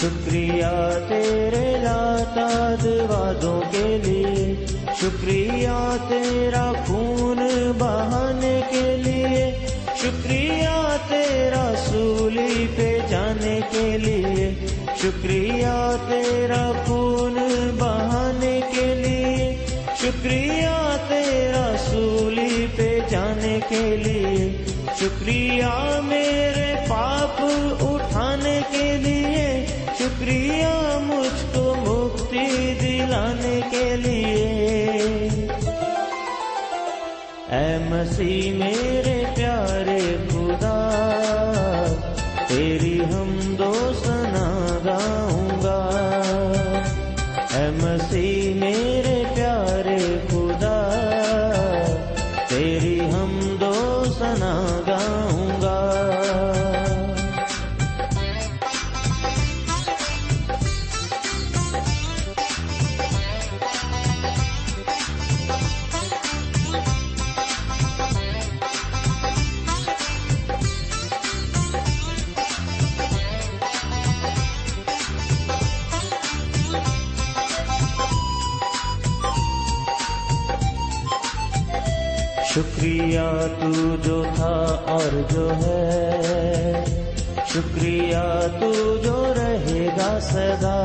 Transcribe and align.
شکریہ 0.00 0.66
تیرے 1.08 1.64
لاتاج 1.82 2.86
وادوں 3.08 3.60
کے 3.70 3.98
لیے، 4.04 4.44
شکریہ 5.00 5.74
تیرا 6.08 6.62
خون 6.86 7.38
بہانے 7.78 8.60
کے 8.70 8.96
لیے، 8.96 9.44
شکریہ 10.02 10.96
تیرا 11.08 11.64
سولی 11.84 12.66
پہ 12.76 12.88
جانے 13.08 13.58
کے 13.72 13.86
لیے، 13.98 14.48
شکریہ 15.02 15.74
تیرا 16.08 16.62
خون 16.86 17.38
بہانے 17.78 18.60
کے 18.72 18.94
لیے، 18.94 19.54
شکریہ 20.02 20.96
تیرا 21.08 21.66
سولی 21.90 22.66
پہ 22.76 22.88
جانے 23.10 23.58
کے 23.68 23.84
لیے، 23.96 24.48
شکریہ 25.00 25.74
میرے 26.04 26.74
پاپ 26.88 27.42
اٹھانے 27.84 28.60
کے 28.70 28.96
لیے 28.96 29.29
شکریہ 30.20 30.98
مجھ 31.02 31.54
کو 31.54 31.74
مکتی 31.86 32.74
دلانے 32.80 33.60
کے 33.70 33.96
لیے۔ 33.96 35.28
اے 37.50 37.78
مسیح 37.88 38.52
میرے 38.52 39.19
اور 85.10 85.22
جو 85.30 85.48
ہے 85.56 86.84
شکریہ 87.46 88.16
تو 88.60 88.70
جو 88.96 89.32
رہے 89.36 89.86
گا 89.96 90.18
سدا 90.22 90.79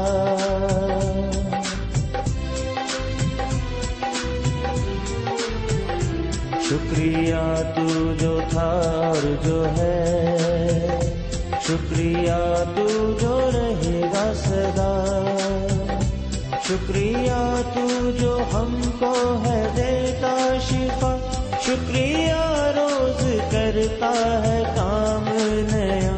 کرتا 23.56 24.42
ہے 24.48 24.64
کام 24.76 25.24
نیا۔ 25.72 26.18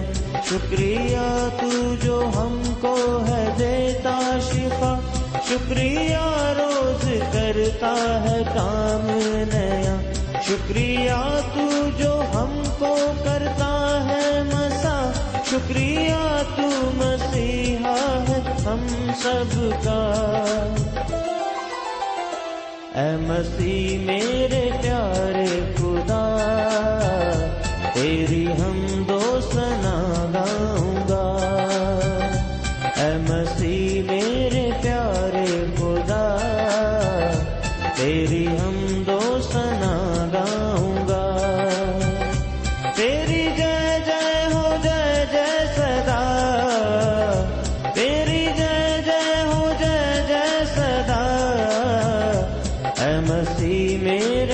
شکریہ 0.49 1.47
تو 1.61 1.95
جو 2.03 2.25
ہم 2.35 2.61
کو 2.81 3.23
ہے 3.27 3.45
دیتا 3.59 4.37
شفا۔ 4.51 4.99
شکریہ 5.49 6.17
روز 6.57 7.09
کرتا 7.33 8.23
ہے 8.23 8.43
کام 8.55 9.19
نیا۔ 9.53 10.11
شکریہ 10.41 11.39
تو 11.55 11.89
جو 11.97 12.21
ہم 12.35 12.61
کو 12.79 12.95
کرتا 13.23 14.05
ہے 14.09 14.43
مسا۔ 14.43 15.11
شکریہ 15.45 16.43
تو 16.55 16.69
مسیحا 16.93 18.23
ہے 18.29 18.41
ہم 18.65 19.11
سب 19.21 19.59
کا۔ 19.83 20.13
اے 22.95 23.17
مسیح 23.17 23.99
میرے 23.99 24.69
پیارے 24.81 25.61
تیری 27.93 28.47
ہم 28.47 29.03
دو 29.07 29.39
سنا 29.53 30.25
گاؤں 30.33 31.09
گا۔ 31.09 31.37
اے 32.95 33.17
مسیح، 33.17 34.01
میرے 34.01 34.69
پیارے 34.81 35.65
خدا، 35.77 36.37
تیری 37.95 38.47
ہم 38.47 39.03
دو 39.07 39.39
سنا 39.51 40.27
گاؤں 40.33 41.07
گا۔ 41.07 41.37
تیری 42.95 43.49
جے 43.57 43.97
جے 44.05 44.45
ہو، 44.53 44.75
جے 44.83 45.25
جے 45.31 45.65
صدا۔ 45.75 46.23
تیری 47.93 48.45
جے 48.57 49.01
جے 49.05 49.41
ہو، 49.45 49.73
جے 49.79 50.21
جے 50.27 50.65
صدا۔ 50.75 51.23
اے 52.97 53.19
مسیح، 53.19 53.97
میرے 53.97 54.46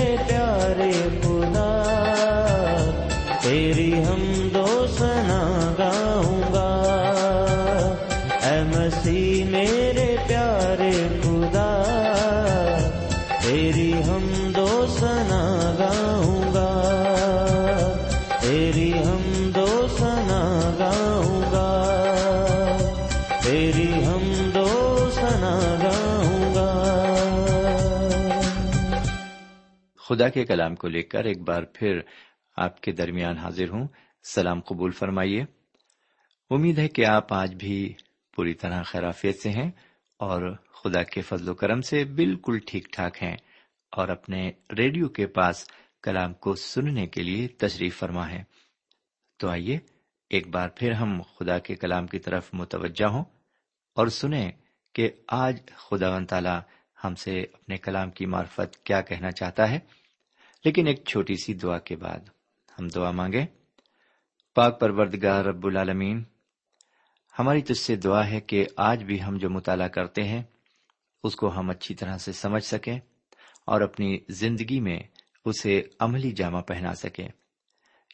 خدا 30.13 30.29
کے 30.29 30.45
کلام 30.45 30.75
کو 30.75 30.87
لے 30.87 31.01
کر 31.01 31.23
ایک 31.23 31.41
بار 31.41 31.63
پھر 31.73 31.99
آپ 32.57 32.81
کے 32.81 32.91
درمیان 32.91 33.37
حاضر 33.37 33.69
ہوں۔ 33.69 33.87
سلام 34.23 34.61
قبول 34.61 34.91
فرمائیے۔ 34.91 35.45
امید 36.49 36.79
ہے 36.79 36.87
کہ 36.87 37.05
آپ 37.05 37.33
آج 37.33 37.55
بھی 37.55 37.93
پوری 38.35 38.53
طرح 38.53 38.83
خیرافیت 38.83 39.41
سے 39.43 39.49
ہیں 39.49 39.71
اور 40.19 40.55
خدا 40.55 41.03
کے 41.03 41.21
فضل 41.21 41.49
و 41.49 41.53
کرم 41.53 41.81
سے 41.81 42.03
بالکل 42.03 42.59
ٹھیک 42.65 42.87
ٹھاک 42.91 43.23
ہیں 43.23 43.37
اور 43.91 44.07
اپنے 44.07 44.51
ریڈیو 44.77 45.07
کے 45.07 45.27
پاس 45.27 45.67
کلام 46.03 46.33
کو 46.33 46.55
سننے 46.55 47.07
کے 47.07 47.23
لیے 47.23 47.47
تشریف 47.47 47.99
فرما 47.99 48.29
ہے 48.29 48.43
تو 49.39 49.49
آئیے 49.49 49.79
ایک 50.29 50.47
بار 50.47 50.69
پھر 50.75 50.91
ہم 50.91 51.21
خدا 51.21 51.59
کے 51.59 51.75
کلام 51.75 52.07
کی 52.07 52.19
طرف 52.19 52.49
متوجہ 52.53 53.05
ہوں 53.05 53.25
اور 53.95 54.07
سنیں 54.07 54.51
کہ 54.95 55.09
آج 55.27 55.59
خدا 55.75 56.15
و 56.15 56.25
تعالی 56.25 56.59
ہم 57.03 57.15
سے 57.15 57.41
اپنے 57.53 57.77
کلام 57.77 58.11
کی 58.11 58.25
معرفت 58.25 58.83
کیا 58.83 59.01
کہنا 59.01 59.31
چاہتا 59.31 59.71
ہے۔ 59.71 60.02
لیکن 60.65 60.87
ایک 60.87 61.05
چھوٹی 61.05 61.35
سی 61.35 61.53
دعا 61.53 61.79
کے 61.79 61.95
بعد 61.95 62.19
ہم 62.79 62.87
دعا 62.87 63.11
مانگے 63.11 63.45
پاک 64.55 64.79
پروردگار 64.79 65.45
رب 65.45 65.65
العالمین، 65.65 66.23
ہماری 67.39 67.61
تجھ 67.61 67.77
سے 67.77 67.95
دعا 67.95 68.27
ہے 68.27 68.41
کہ 68.41 68.65
آج 68.77 69.03
بھی 69.03 69.23
ہم 69.23 69.37
جو 69.37 69.49
مطالعہ 69.49 69.87
کرتے 69.87 70.23
ہیں، 70.23 70.43
اس 71.23 71.35
کو 71.35 71.59
ہم 71.59 71.69
اچھی 71.69 71.95
طرح 71.95 72.17
سے 72.17 72.31
سمجھ 72.31 72.63
سکیں 72.63 72.99
اور 73.65 73.81
اپنی 73.81 74.17
زندگی 74.29 74.79
میں 74.79 74.99
اسے 75.45 75.81
عملی 75.99 76.31
جامہ 76.31 76.61
پہنا 76.61 76.95
سکیں۔ 76.95 77.27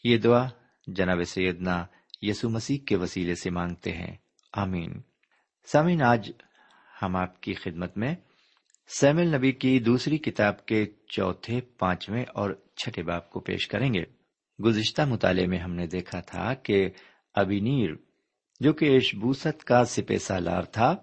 یہ 0.04 0.18
دعا 0.18 0.48
جناب 0.88 1.24
سیدنا 1.28 1.86
یسو 2.22 2.50
مسیح 2.50 2.78
کے 2.88 2.96
وسیلے 2.96 3.36
سے 3.36 3.50
مانگتے 3.50 3.92
ہیں۔ 3.92 4.18
آمین۔ 4.54 5.02
سامعین، 5.66 6.02
آج 6.02 6.32
ہم 7.02 7.16
آپ 7.16 7.42
کی 7.42 7.54
خدمت 7.54 7.98
میں 7.98 8.16
سیمل 8.92 9.36
نبی 9.36 9.52
کی 9.52 9.80
دوسری 9.80 10.18
کتاب 10.18 10.66
کے 10.66 10.86
چوتھے، 11.08 11.62
پانچویں 11.62 12.26
اور 12.34 12.52
چھٹے 12.76 13.04
باپ 13.04 13.30
کو 13.30 13.40
پیش 13.40 13.68
کریں 13.68 13.94
گے۔ 13.94 14.04
گزشتہ 14.64 15.02
مطالعے 15.02 15.46
میں 15.46 15.58
ہم 15.58 15.74
نے 15.74 15.88
دیکھا 15.88 16.20
تھا 16.20 16.54
کہ 16.54 16.90
ابینیر، 17.34 17.90
جو 18.60 18.74
کہ 18.74 18.96
اشبوست 18.96 19.64
کا 19.64 19.86
سپہ 19.86 20.18
سالار 20.18 20.62
تھا، 20.62 20.96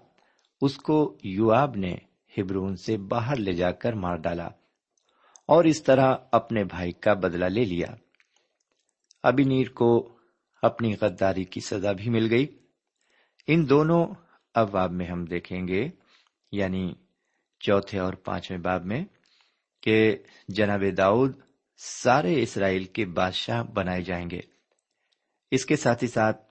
اس 0.61 0.77
کو 0.77 1.17
یواب 1.23 1.75
نے 1.75 1.95
ہبرون 2.37 2.75
سے 2.75 2.97
باہر 2.97 3.35
لے 3.35 3.53
جا 3.53 3.71
کر 3.71 3.93
مار 3.93 4.15
ڈالا 4.15 4.47
اور 5.47 5.63
اس 5.63 5.83
طرح 5.83 6.15
اپنے 6.31 6.63
بھائی 6.63 6.91
کا 6.91 7.13
بدلہ 7.13 7.45
لے 7.45 7.65
لیا۔ 7.65 7.87
ابینیر 9.23 9.69
کو 9.69 10.17
اپنی 10.61 10.93
غداری 11.01 11.43
کی 11.43 11.59
سزا 11.59 11.91
بھی 11.91 12.09
مل 12.09 12.27
گئی۔ 12.29 12.45
ان 13.47 13.69
دونوں 13.69 14.05
ابواب 14.55 14.91
میں 14.91 15.05
ہم 15.05 15.25
دیکھیں 15.25 15.67
گے 15.67 15.89
یعنی 16.51 16.93
چوتھے 17.59 17.99
اور 17.99 18.13
پانچویں 18.13 18.59
باب 18.59 18.85
میں 18.85 19.05
کہ 19.81 20.17
جناب 20.47 20.83
داؤد 20.97 21.39
سارے 21.77 22.43
اسرائیل 22.43 22.83
کے 22.83 23.05
بادشاہ 23.05 23.63
بنائے 23.63 24.01
جائیں 24.01 24.29
گے۔ 24.29 24.39
اس 25.51 25.65
کے 25.65 25.75
ساتھ 25.75 26.03
ہی 26.03 26.07
ساتھ 26.07 26.41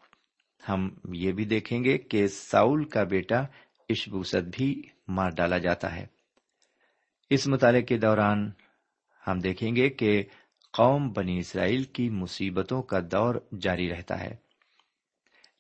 ہم 0.68 0.88
یہ 1.12 1.32
بھی 1.32 1.44
دیکھیں 1.44 1.84
گے 1.84 1.98
کہ 1.98 2.26
ساؤل 2.26 2.84
کا 2.84 3.02
بیٹا 3.02 3.38
اشبوست 3.88 4.36
بھی 4.36 4.82
مار 5.08 5.30
ڈالا 5.30 5.58
جاتا 5.58 5.96
ہے۔ 5.96 6.06
اس 7.30 7.48
مطالعے 7.48 7.82
کے 7.82 7.98
دوران 7.98 8.50
ہم 9.26 9.38
دیکھیں 9.38 9.76
گے 9.76 9.88
کہ 9.88 10.22
قوم 10.72 11.12
بنی 11.12 11.38
اسرائیل 11.38 11.82
کی 11.82 12.10
مصیبتوں 12.10 12.82
کا 12.82 12.98
دور 13.00 13.34
جاری 13.60 13.90
رہتا 13.90 14.20
ہے۔ 14.20 14.36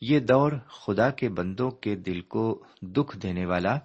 یہ 0.00 0.20
دور 0.20 0.52
خدا 0.68 1.10
کے 1.10 1.28
بندوں 1.28 1.70
کے 1.70 1.94
دل 1.96 2.20
کو 2.20 2.64
دکھ 2.82 3.18
دینے 3.18 3.46
والا 3.46 3.78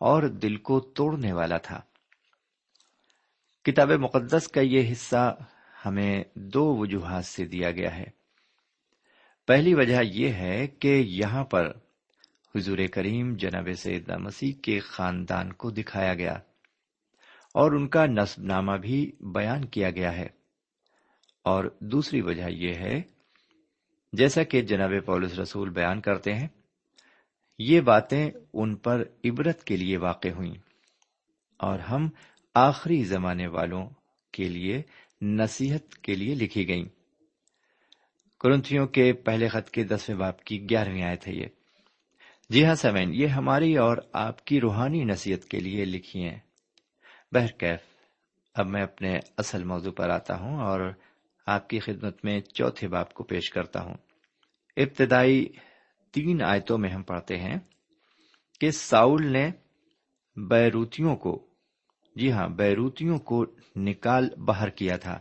اور 0.00 0.22
دل 0.22 0.56
کو 0.56 0.80
توڑنے 0.80 1.32
والا 1.32 1.56
تھا۔ 1.56 1.80
کتاب 3.64 3.90
مقدس 3.90 4.48
کا 4.48 4.60
یہ 4.60 4.92
حصہ 4.92 5.36
ہمیں 5.86 6.24
دو 6.34 6.76
وجوہات 6.76 7.24
سے 7.24 7.44
دیا 7.44 7.70
گیا 7.70 7.96
ہے۔ 7.96 8.04
پہلی 9.46 9.74
وجہ 9.74 10.02
یہ 10.02 10.32
ہے 10.32 10.66
کہ 10.66 10.88
یہاں 10.88 11.44
پر 11.44 11.72
حضور 12.56 12.78
کریم 12.92 13.34
جناب 13.34 13.68
سیدہ 13.76 14.16
مسیح 14.18 14.52
کے 14.62 14.80
خاندان 14.80 15.52
کو 15.52 15.70
دکھایا 15.70 16.14
گیا 16.14 16.32
اور 17.54 17.72
ان 17.72 17.88
کا 17.88 18.06
نصب 18.06 18.42
نامہ 18.42 18.72
بھی 18.72 19.12
بیان 19.20 19.64
کیا 19.64 19.90
گیا 19.90 20.16
ہے۔ 20.16 20.26
اور 21.42 21.64
دوسری 21.80 22.20
وجہ 22.20 22.48
یہ 22.48 22.74
ہے، 22.74 23.02
جیسا 24.12 24.42
کہ 24.42 24.62
جناب 24.62 24.90
پولس 25.06 25.38
رسول 25.38 25.70
بیان 25.70 26.00
کرتے 26.00 26.34
ہیں 26.34 26.48
یہ 27.58 27.80
باتیں 27.80 28.30
ان 28.52 28.76
پر 28.76 29.04
عبرت 29.24 29.64
کے 29.64 29.76
لیے 29.76 29.96
واقع 29.96 30.28
ہوئیں۔ 30.28 30.54
اور 31.58 31.78
ہم 31.78 32.08
آخری 32.54 33.04
زمانے 33.04 33.46
والوں 33.46 33.90
کے 34.32 34.48
لیے 34.48 34.82
نصیحت 35.22 35.94
کے 35.94 36.14
لیے 36.14 36.34
لکھی 36.34 36.68
گئیں۔ 36.68 36.84
کرنتھیوں 38.40 38.86
کے 38.86 39.12
پہلے 39.12 39.48
خط 39.48 39.70
کے 39.70 39.84
دسویں 39.84 40.16
باپ 40.16 40.44
کی 40.44 40.70
گیارہویں 40.70 41.02
آئے 41.02 41.16
تھے 41.16 41.32
یہ۔ 41.32 41.46
جی 42.50 42.64
ہاں 42.64 42.74
سمین، 42.74 43.14
یہ 43.14 43.26
ہماری 43.26 43.76
اور 43.76 43.96
آپ 44.12 44.44
کی 44.44 44.60
روحانی 44.60 45.04
نصیحت 45.04 45.44
کے 45.44 45.60
لیے 45.60 45.84
لکھی 45.84 46.24
ہیں۔ 46.24 46.38
بہرکیف 47.32 47.80
اب 48.54 48.66
میں 48.66 48.82
اپنے 48.82 49.18
اصل 49.36 49.64
موضوع 49.64 49.92
پر 49.92 50.08
آتا 50.08 50.40
ہوں 50.40 50.60
اور 50.60 50.80
آپ 51.46 51.68
کی 51.68 51.78
خدمت 51.78 52.24
میں 52.24 52.40
چوتھے 52.40 52.88
باپ 52.88 53.14
کو 53.14 53.24
پیش 53.24 53.50
کرتا 53.50 53.82
ہوں۔ 53.82 53.94
ابتدائی 54.76 55.48
تین 56.12 56.42
آیتوں 56.42 56.78
میں 56.78 56.90
ہم 56.90 57.02
پڑھتے 57.02 57.38
ہیں 57.38 57.58
کہ 58.60 58.70
ساؤل 58.70 59.26
نے 59.26 59.50
بیروتیوں 60.36 61.16
کو 61.16 61.46
جی 62.16 62.32
ہاں 62.32 62.48
بیروتیوں 62.48 63.18
کو 63.18 63.44
نکال 63.76 64.28
باہر 64.34 64.68
کیا 64.68 64.96
تھا 64.96 65.20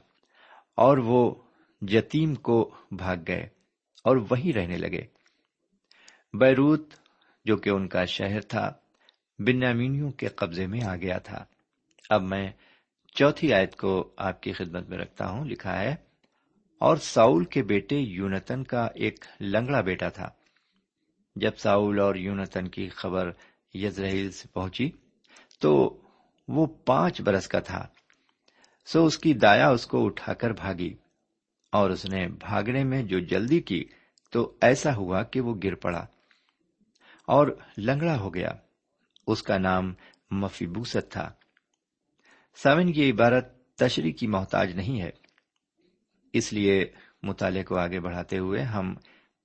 اور 0.76 0.98
وہ 0.98 1.36
یتیم 1.82 2.36
کو 2.36 2.76
بھاگ 2.92 3.18
گئے 3.28 3.48
اور 4.04 4.18
وہیں 4.30 4.54
رہنے 4.54 4.78
لگے۔ 4.78 5.02
بیروت، 6.34 6.94
جو 7.46 7.58
کہ 7.58 7.70
ان 7.70 7.88
کا 7.88 8.06
شہر 8.06 8.42
تھا، 8.42 8.74
بنیامینیوں 9.40 10.12
کے 10.12 10.28
قبضے 10.28 10.68
میں 10.68 10.84
آ 10.84 10.96
گیا 10.96 11.18
تھا۔ 11.18 11.46
اب 12.10 12.22
میں 12.24 12.52
چوتھی 13.14 13.54
آیت 13.54 13.76
کو 13.76 14.14
آپ 14.18 14.42
کی 14.42 14.52
خدمت 14.52 14.90
میں 14.90 14.98
رکھتا 14.98 15.28
ہوں، 15.28 15.46
لکھا 15.46 15.80
ہے، 15.80 15.96
اور 16.80 16.98
ساؤل 16.98 17.46
کے 17.46 17.64
بیٹے 17.64 17.96
یونتن 17.96 18.64
کا 18.64 18.88
ایک 18.96 19.26
لنگڑا 19.40 19.82
بیٹا 19.82 20.10
تھا۔ 20.10 20.30
جب 21.36 21.52
ساؤل 21.58 22.00
اور 22.00 22.16
یونتن 22.16 22.68
کی 22.68 22.90
خبر 22.90 23.32
یزرحیل 23.74 24.32
سے 24.32 24.48
پہنچی، 24.54 24.92
تو 25.60 26.02
وہ 26.48 26.66
پانچ 26.66 27.22
برس 27.22 27.48
کا 27.48 27.60
تھا۔ 27.60 27.88
سو 28.86 29.06
اس 29.06 29.18
کی 29.18 29.34
دایا 29.34 29.70
اس 29.70 29.88
کو 29.88 30.06
اٹھا 30.06 30.34
کر 30.34 30.52
بھاگی 30.52 30.94
اور 31.72 31.90
اس 31.90 32.06
نے 32.06 32.28
بھاگنے 32.28 32.84
میں 32.84 33.04
جو 33.04 33.20
جلدی 33.20 33.62
کی، 33.62 33.86
تو 34.32 34.58
ایسا 34.62 34.96
ہوا 34.96 35.24
کہ 35.24 35.42
وہ 35.42 35.56
گر 35.64 35.76
پڑا 35.76 36.06
اور 37.26 37.48
لنگڑا 37.78 38.20
ہو 38.20 38.34
گیا۔ 38.34 38.52
اس 39.28 39.44
کا 39.44 39.58
نام 39.58 39.94
مفیبوست 40.32 41.12
تھا۔ 41.12 41.32
سامن 42.64 42.94
کی 42.94 43.12
عبارت 43.12 43.76
تشریح 43.76 44.14
کی 44.14 44.28
محتاج 44.28 44.76
نہیں 44.76 45.02
ہے۔ 45.02 45.10
اس 46.34 46.54
لیے 46.54 46.86
مطالعے 47.24 47.64
کو 47.64 47.78
آگے 47.78 48.00
بڑھاتے 48.00 48.38
ہوئے 48.38 48.62
ہم 48.62 48.96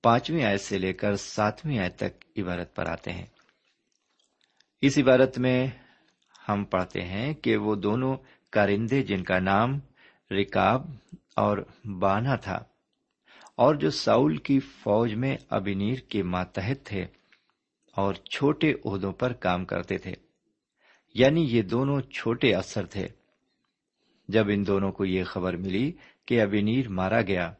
پانچویں 0.03 0.43
آیت 0.43 0.61
سے 0.61 0.77
لے 0.77 0.93
کر 0.93 1.15
ساتویں 1.15 1.79
آیت 1.79 1.95
تک 1.95 2.39
عبارت 2.39 2.75
پر 2.75 2.85
آتے 2.85 3.11
ہیں۔ 3.11 3.25
اس 4.81 4.97
عبارت 4.97 5.37
میں 5.37 5.67
ہم 6.49 6.63
پڑھتے 6.63 7.01
ہیں 7.01 7.33
کہ 7.33 7.57
وہ 7.57 7.75
دونوں 7.75 8.17
کارندے 8.51 9.03
جن 9.03 9.23
کا 9.23 9.39
نام 9.39 9.79
رکاب 10.31 10.81
اور 11.35 11.57
بانا 11.99 12.35
تھا 12.35 12.59
اور 13.55 13.75
جو 13.75 13.89
ساؤل 13.89 14.37
کی 14.37 14.59
فوج 14.59 15.13
میں 15.13 15.37
ابنیر 15.49 15.99
کے 15.99 16.23
ماتحت 16.23 16.85
تھے 16.85 17.05
اور 17.95 18.13
چھوٹے 18.13 18.73
عہدوں 18.85 19.11
پر 19.11 19.33
کام 19.33 19.65
کرتے 19.65 19.97
تھے 19.97 20.13
یعنی 21.13 21.41
یہ 21.41 21.61
دونوں 21.61 22.01
چھوٹے 22.01 22.55
اثر 22.55 22.85
تھے۔ 22.85 23.07
جب 24.27 24.45
ان 24.49 24.67
دونوں 24.67 24.91
کو 24.91 25.05
یہ 25.05 25.23
خبر 25.23 25.57
ملی 25.57 25.91
کہ 26.25 26.41
ابنیر 26.41 26.89
مارا 26.89 27.21
گیا 27.21 27.53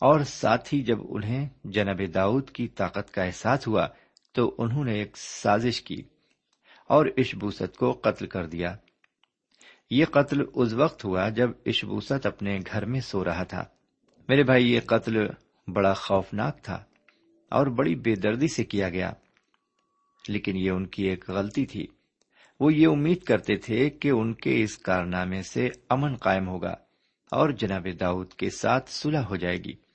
اور 0.00 0.20
ساتھ 0.20 0.74
ہی 0.74 0.82
جب 0.82 0.98
انہیں 1.08 1.48
جناب 1.64 2.00
داؤد 2.14 2.50
کی 2.50 2.68
طاقت 2.68 3.14
کا 3.14 3.22
احساس 3.22 3.66
ہوا 3.66 3.86
تو 4.32 4.54
انہوں 4.58 4.84
نے 4.84 4.94
ایک 4.94 5.16
سازش 5.16 5.82
کی 5.82 6.02
اور 6.86 7.06
اشبوست 7.16 7.76
کو 7.76 7.92
قتل 7.92 8.26
کر 8.26 8.46
دیا۔ 8.46 8.76
یہ 9.90 10.04
قتل 10.04 10.40
اس 10.54 10.72
وقت 10.72 11.04
ہوا 11.04 11.28
جب 11.28 11.50
اشبوست 11.66 12.26
اپنے 12.26 12.58
گھر 12.72 12.84
میں 12.84 13.00
سو 13.00 13.24
رہا 13.24 13.42
تھا۔ 13.42 13.64
میرے 14.28 14.42
بھائی، 14.42 14.72
یہ 14.72 14.80
قتل 14.86 15.16
بڑا 15.68 15.92
خوفناک 15.92 16.62
تھا 16.62 16.84
اور 17.50 17.66
بڑی 17.66 17.94
بے 17.94 18.14
دردی 18.14 18.48
سے 18.48 18.64
کیا 18.64 18.88
گیا۔ 18.88 19.12
لیکن 20.28 20.56
یہ 20.56 20.70
ان 20.70 20.86
کی 20.86 21.04
ایک 21.04 21.30
غلطی 21.30 21.66
تھی۔ 21.66 21.86
وہ 22.60 22.74
یہ 22.74 22.86
امید 22.86 23.22
کرتے 23.22 23.56
تھے 23.56 23.90
کہ 23.90 24.08
ان 24.08 24.34
کے 24.34 24.62
اس 24.62 24.78
کارنامے 24.78 25.42
سے 25.42 25.68
امن 25.88 26.16
قائم 26.16 26.48
ہوگا 26.48 26.74
اور 27.30 27.50
جناب 27.50 27.86
داؤد 28.00 28.32
کے 28.32 28.50
ساتھ 28.50 28.90
صلح 28.90 29.20
ہو 29.20 29.36
جائے 29.36 29.56
گی۔ 29.56 29.89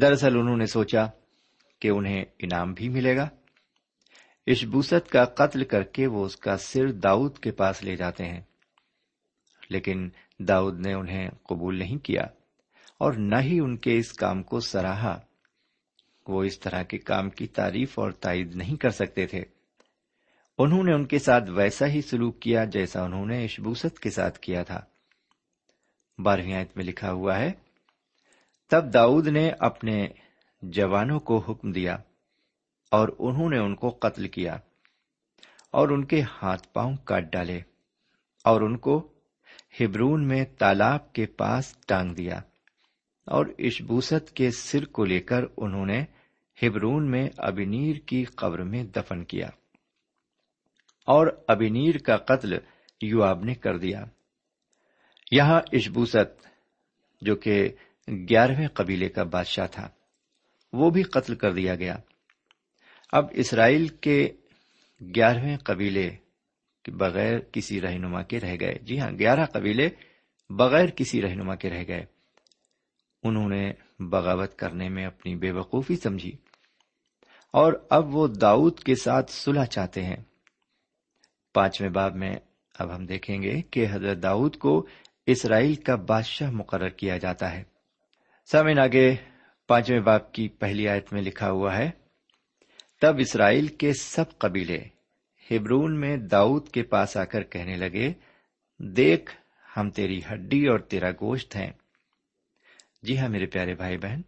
دراصل 0.00 0.38
انہوں 0.38 0.56
نے 0.56 0.66
سوچا 0.66 1.06
کہ 1.80 1.88
انہیں 1.88 2.24
انعام 2.38 2.72
بھی 2.72 2.88
ملے 2.88 3.16
گا۔ 3.16 3.28
اشبوست 4.46 5.10
کا 5.10 5.24
قتل 5.24 5.64
کر 5.64 5.82
کے 5.82 6.06
وہ 6.06 6.24
اس 6.24 6.36
کا 6.36 6.56
سر 6.56 6.92
داؤد 6.92 7.38
کے 7.38 7.50
پاس 7.50 7.82
لے 7.82 7.96
جاتے 7.96 8.24
ہیں۔ 8.24 8.40
لیکن 9.70 10.08
داؤد 10.38 10.86
نے 10.86 10.92
انہیں 10.92 11.30
قبول 11.42 11.78
نہیں 11.78 11.96
کیا 11.96 12.22
اور 12.98 13.12
نہ 13.12 13.36
ہی 13.40 13.60
ان 13.60 13.76
کے 13.76 13.98
اس 13.98 14.12
کام 14.12 14.42
کو 14.42 14.60
سراہا۔ 14.60 15.20
وہ 16.26 16.44
اس 16.44 16.60
طرح 16.60 16.82
کے 16.82 16.98
کام 16.98 17.30
کی 17.30 17.46
تعریف 17.46 17.98
اور 17.98 18.10
تائید 18.10 18.56
نہیں 18.56 18.76
کر 18.76 18.90
سکتے 18.90 19.26
تھے۔ 19.26 19.44
انہوں 20.58 20.82
نے 20.82 20.92
ان 20.92 21.04
کے 21.04 21.18
ساتھ 21.18 21.50
ویسا 21.50 21.86
ہی 21.86 22.02
سلوک 22.02 22.40
کیا 22.40 22.64
جیسا 22.64 23.02
انہوں 23.02 23.26
نے 23.26 23.44
اشبوست 23.44 24.00
کے 24.00 24.10
ساتھ 24.10 24.38
کیا 24.38 24.62
تھا۔ 24.62 24.80
بارہویں 26.18 26.54
آیت 26.54 26.76
میں 26.76 26.84
لکھا 26.84 27.12
ہوا 27.12 27.38
ہے 27.38 27.65
تب 28.68 28.92
داؤد 28.94 29.26
نے 29.26 29.50
اپنے 29.58 30.08
جوانوں 30.62 31.20
کو 31.20 31.38
حکم 31.38 31.72
دیا 31.72 31.96
اور 32.90 33.08
انہوں 33.18 33.50
نے 33.50 33.58
ان 33.58 33.74
کو 33.74 33.88
قتل 33.88 34.28
کیا 34.28 34.56
اور 35.70 35.88
ان 35.88 36.04
کے 36.04 36.22
ہاتھ 36.42 36.68
پاؤں 36.72 36.96
کاٹ 36.96 37.24
ڈالے 37.32 37.60
اور 38.44 38.60
ان 38.60 38.76
کو 38.78 39.12
ہبرون 39.80 40.28
میں 40.28 40.44
تالاب 40.58 41.12
کے 41.12 41.26
پاس 41.26 41.76
ٹانگ 41.86 42.14
دیا 42.14 42.40
اور 43.26 43.46
اشبوست 43.58 44.32
کے 44.32 44.50
سر 44.50 44.84
کو 44.84 45.04
لے 45.04 45.20
کر 45.20 45.44
انہوں 45.56 45.86
نے 45.86 46.04
ہبرون 46.62 47.10
میں 47.10 47.28
ابنیر 47.36 47.96
کی 47.96 48.24
قبر 48.24 48.58
میں 48.58 48.84
دفن 48.84 49.24
کیا 49.24 49.48
اور 51.06 51.26
ابنیر 51.48 51.98
کا 51.98 52.16
قتل 52.16 52.58
یواب 53.00 53.44
نے 53.44 53.54
کر 53.54 53.78
دیا۔ 53.78 54.04
یہاں 55.30 55.60
اشبوست 55.72 56.48
جو 57.20 57.36
کہ 57.36 57.68
گیارہویں 58.10 58.68
قبیلے 58.68 59.08
کا 59.08 59.22
بادشاہ 59.22 59.66
تھا۔ 59.66 59.88
وہ 60.72 60.90
بھی 60.90 61.02
قتل 61.02 61.34
کر 61.34 61.52
دیا 61.52 61.74
گیا۔ 61.74 61.96
اب 63.12 63.26
اسرائیل 63.30 63.88
کے 63.88 64.32
گیارہویں 65.00 65.56
قبیلے 65.56 66.10
بغیر 66.88 67.38
کسی 67.40 67.80
رہنما 67.80 68.22
کے 68.22 68.40
رہ 68.40 68.56
گئے۔ 68.60 68.78
جی 68.82 69.00
ہاں 69.00 69.10
گیارہ 69.18 69.46
قبیلے 69.46 69.88
بغیر 70.50 70.86
کسی 70.86 71.22
رہنما 71.22 71.54
کے 71.54 71.70
رہ 71.70 71.84
گئے۔ 71.88 72.06
انہوں 73.22 73.48
نے 73.48 73.72
بغاوت 73.98 74.56
کرنے 74.58 74.88
میں 74.88 75.06
اپنی 75.06 75.36
بے 75.36 75.50
وقوفی 75.50 75.96
سمجھی۔ 75.96 76.32
اور 77.52 77.72
اب 77.90 78.16
وہ 78.16 78.26
داؤد 78.28 78.80
کے 78.80 78.94
ساتھ 78.94 79.30
صلح 79.30 79.64
چاہتے 79.64 80.04
ہیں۔ 80.04 80.16
پانچویں 81.54 81.90
باب 81.90 82.16
میں 82.16 82.36
اب 82.78 82.96
ہم 82.96 83.06
دیکھیں 83.06 83.42
گے 83.42 83.62
کہ 83.62 83.86
حضرت 83.90 84.22
داؤد 84.22 84.56
کو 84.56 84.86
اسرائیل 85.26 85.74
کا 85.74 85.94
بادشاہ 85.94 86.50
مقرر 86.50 86.88
کیا 86.88 87.18
جاتا 87.18 87.52
ہے۔ 87.52 87.75
سامن 88.52 88.78
آگے 88.78 89.16
پانچویں 89.66 90.00
باپ 90.00 90.32
کی 90.32 90.48
پہلی 90.48 90.88
آیت 90.88 91.12
میں 91.12 91.22
لکھا 91.22 91.50
ہوا 91.50 91.76
ہے، 91.76 91.90
تب 93.00 93.16
اسرائیل 93.18 93.66
کے 93.66 93.92
سب 93.92 94.38
قبیلے 94.38 94.78
ہبرون 95.50 96.00
میں 96.00 96.16
داؤد 96.16 96.68
کے 96.68 96.82
پاس 96.82 97.16
آ 97.16 97.24
کر 97.24 97.42
کہنے 97.42 97.76
لگے، 97.76 98.12
دیکھ، 98.78 99.36
ہم 99.76 99.90
تیری 99.90 100.20
ہڈی 100.32 100.66
اور 100.66 100.78
تیرا 100.78 101.10
گوشت 101.10 101.56
ہیں۔ 101.56 101.72
جی 103.02 103.18
ہاں 103.18 103.28
میرے 103.28 103.46
پیارے 103.46 103.74
بھائی 103.74 103.98
بہن، 103.98 104.20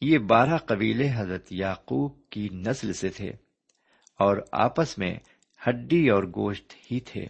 یہ 0.00 0.18
بارہ 0.18 0.56
قبیلے 0.56 1.08
حضرت 1.14 1.46
یعقوب 1.50 2.30
کی 2.30 2.48
نسل 2.52 2.92
سے 2.92 3.08
تھے 3.08 3.30
اور 4.18 4.36
آپس 4.52 4.98
میں 4.98 5.14
ہڈی 5.68 6.08
اور 6.08 6.22
گوشت 6.22 6.72
ہی 6.90 7.00
تھے۔ 7.00 7.26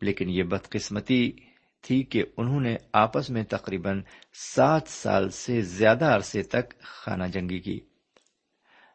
لیکن 0.00 0.30
یہ 0.30 0.42
بدقسمتی 0.42 1.32
تھی 1.82 2.02
کہ 2.02 2.22
انہوں 2.36 2.60
نے 2.60 2.76
آپس 2.92 3.30
میں 3.30 3.44
تقریباً 3.44 4.02
سات 4.34 4.82
سال 4.86 5.30
سے 5.30 5.60
زیادہ 5.60 6.04
عرصے 6.04 6.42
تک 6.42 6.78
خانہ 6.80 7.24
جنگی 7.24 7.58
کی۔ 7.58 7.80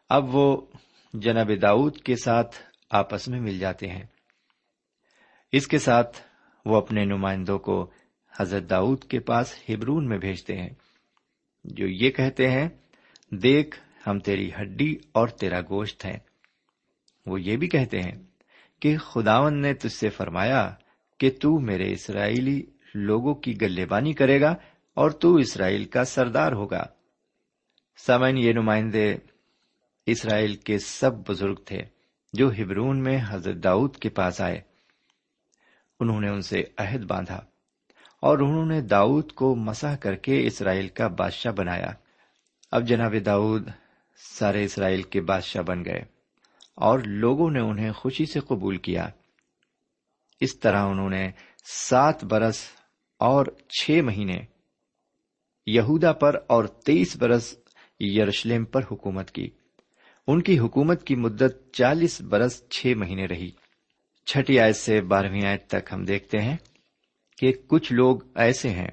اب 0.09 0.35
وہ 0.35 0.65
جناب 1.13 1.49
داؤد 1.61 1.97
کے 1.97 2.15
ساتھ 2.15 2.55
آپس 2.89 3.27
میں 3.27 3.39
مل 3.39 3.59
جاتے 3.59 3.87
ہیں۔ 3.87 4.03
اس 5.51 5.67
کے 5.67 5.77
ساتھ 5.77 6.17
وہ 6.65 6.77
اپنے 6.77 7.05
نمائندوں 7.05 7.59
کو 7.59 7.91
حضرت 8.39 8.69
داؤد 8.69 9.03
کے 9.03 9.19
پاس 9.19 9.55
ہبرون 9.69 10.07
میں 10.07 10.17
بھیجتے 10.17 10.57
ہیں، 10.57 10.69
جو 11.63 11.87
یہ 11.87 12.11
کہتے 12.11 12.51
ہیں، 12.51 12.69
دیکھ، 13.31 13.79
ہم 14.07 14.19
تیری 14.19 14.51
ہڈی 14.61 14.95
اور 15.11 15.27
تیرا 15.27 15.61
گوشت 15.61 16.05
ہیں۔ 16.05 16.17
وہ 17.25 17.41
یہ 17.41 17.57
بھی 17.57 17.67
کہتے 17.67 17.99
ہیں 17.99 18.23
کہ 18.79 18.97
خداون 18.97 19.61
نے 19.61 19.73
تج 19.73 19.87
سے 19.87 20.09
فرمایا 20.09 20.73
کہ 21.19 21.29
تو 21.29 21.59
میرے 21.59 21.91
اسرائیلی 21.91 22.63
لوگوں 22.95 23.35
کی 23.35 23.61
گلے 23.61 23.85
بانی 23.85 24.13
کرے 24.13 24.41
گا 24.41 24.55
اور 24.93 25.11
تو 25.11 25.35
اسرائیل 25.35 25.85
کا 25.85 26.03
سردار 26.03 26.51
ہوگا۔ 26.51 26.83
سمن 27.97 28.37
یہ 28.37 28.53
نمائندے 28.53 29.17
اسرائیل 30.05 30.55
کے 30.55 30.79
سب 30.79 31.11
بزرگ 31.27 31.55
تھے 31.55 31.77
جو 32.33 32.51
ہبرون 32.51 33.03
میں 33.03 33.19
حضرت 33.27 33.55
داؤد 33.55 33.95
کے 33.95 34.09
پاس 34.09 34.41
آئے۔ 34.41 34.61
انہوں 35.99 36.21
نے 36.21 36.29
ان 36.29 36.41
سے 36.41 36.63
عہد 36.77 37.03
باندھا 37.03 37.41
اور 38.21 38.39
انہوں 38.39 38.65
نے 38.65 38.81
داؤد 38.81 39.31
کو 39.31 39.55
مسح 39.55 39.95
کر 39.95 40.15
کے 40.15 40.47
اسرائیل 40.47 40.87
کا 40.87 41.07
بادشاہ 41.07 41.51
بنایا۔ 41.51 41.91
اب 42.71 42.87
جناب 42.87 43.15
داؤد 43.25 43.69
سارے 44.17 44.63
اسرائیل 44.63 45.01
کے 45.01 45.21
بادشاہ 45.21 45.61
بن 45.61 45.85
گئے 45.85 46.03
اور 46.75 46.99
لوگوں 46.99 47.51
نے 47.51 47.59
انہیں 47.59 47.91
خوشی 47.91 48.25
سے 48.25 48.39
قبول 48.39 48.77
کیا۔ 48.77 49.09
اس 50.39 50.59
طرح 50.59 50.85
انہوں 50.85 51.09
نے 51.09 51.31
سات 51.65 52.23
برس 52.23 52.63
اور 53.25 53.45
چھ 53.69 54.01
مہینے 54.03 54.37
یہودا 55.65 56.13
پر 56.13 56.35
اور 56.47 56.65
تیئیس 56.65 57.17
برس 57.17 57.57
یروشلم 57.99 58.65
پر 58.65 58.81
حکومت 58.91 59.31
کی۔ 59.31 59.49
ان 60.27 60.41
کی 60.41 60.59
حکومت 60.59 61.03
کی 61.03 61.15
مدت 61.15 61.73
چالیس 61.73 62.21
برس 62.21 62.69
چھ 62.69 62.93
مہینے 62.97 63.25
رہی۔ 63.25 63.51
چھٹی 64.25 64.59
آیت 64.59 64.75
سے 64.75 65.01
بارہویں 65.01 65.45
آیت 65.45 65.67
تک 65.67 65.93
ہم 65.93 66.03
دیکھتے 66.03 66.41
ہیں 66.41 66.57
کہ 67.37 67.53
کچھ 67.67 67.93
لوگ 67.93 68.17
ایسے 68.35 68.69
ہیں 68.69 68.91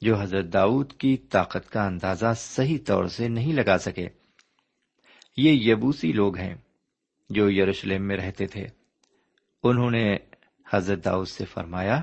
جو 0.00 0.20
حضرت 0.20 0.52
داؤد 0.52 0.92
کی 0.92 1.16
طاقت 1.16 1.70
کا 1.70 1.86
اندازہ 1.86 2.32
صحیح 2.36 2.78
طور 2.86 3.04
سے 3.04 3.28
نہیں 3.28 3.52
لگا 3.52 3.78
سکے۔ 3.78 4.06
یہ 5.36 5.72
یبوسی 5.72 6.12
لوگ 6.12 6.38
ہیں 6.38 6.54
جو 7.30 7.50
یروشلم 7.50 8.02
میں 8.02 8.16
رہتے 8.16 8.46
تھے۔ 8.46 8.66
انہوں 9.62 9.90
نے 9.90 10.16
حضرت 10.70 11.04
داؤد 11.04 11.28
سے 11.28 11.44
فرمایا 11.44 12.00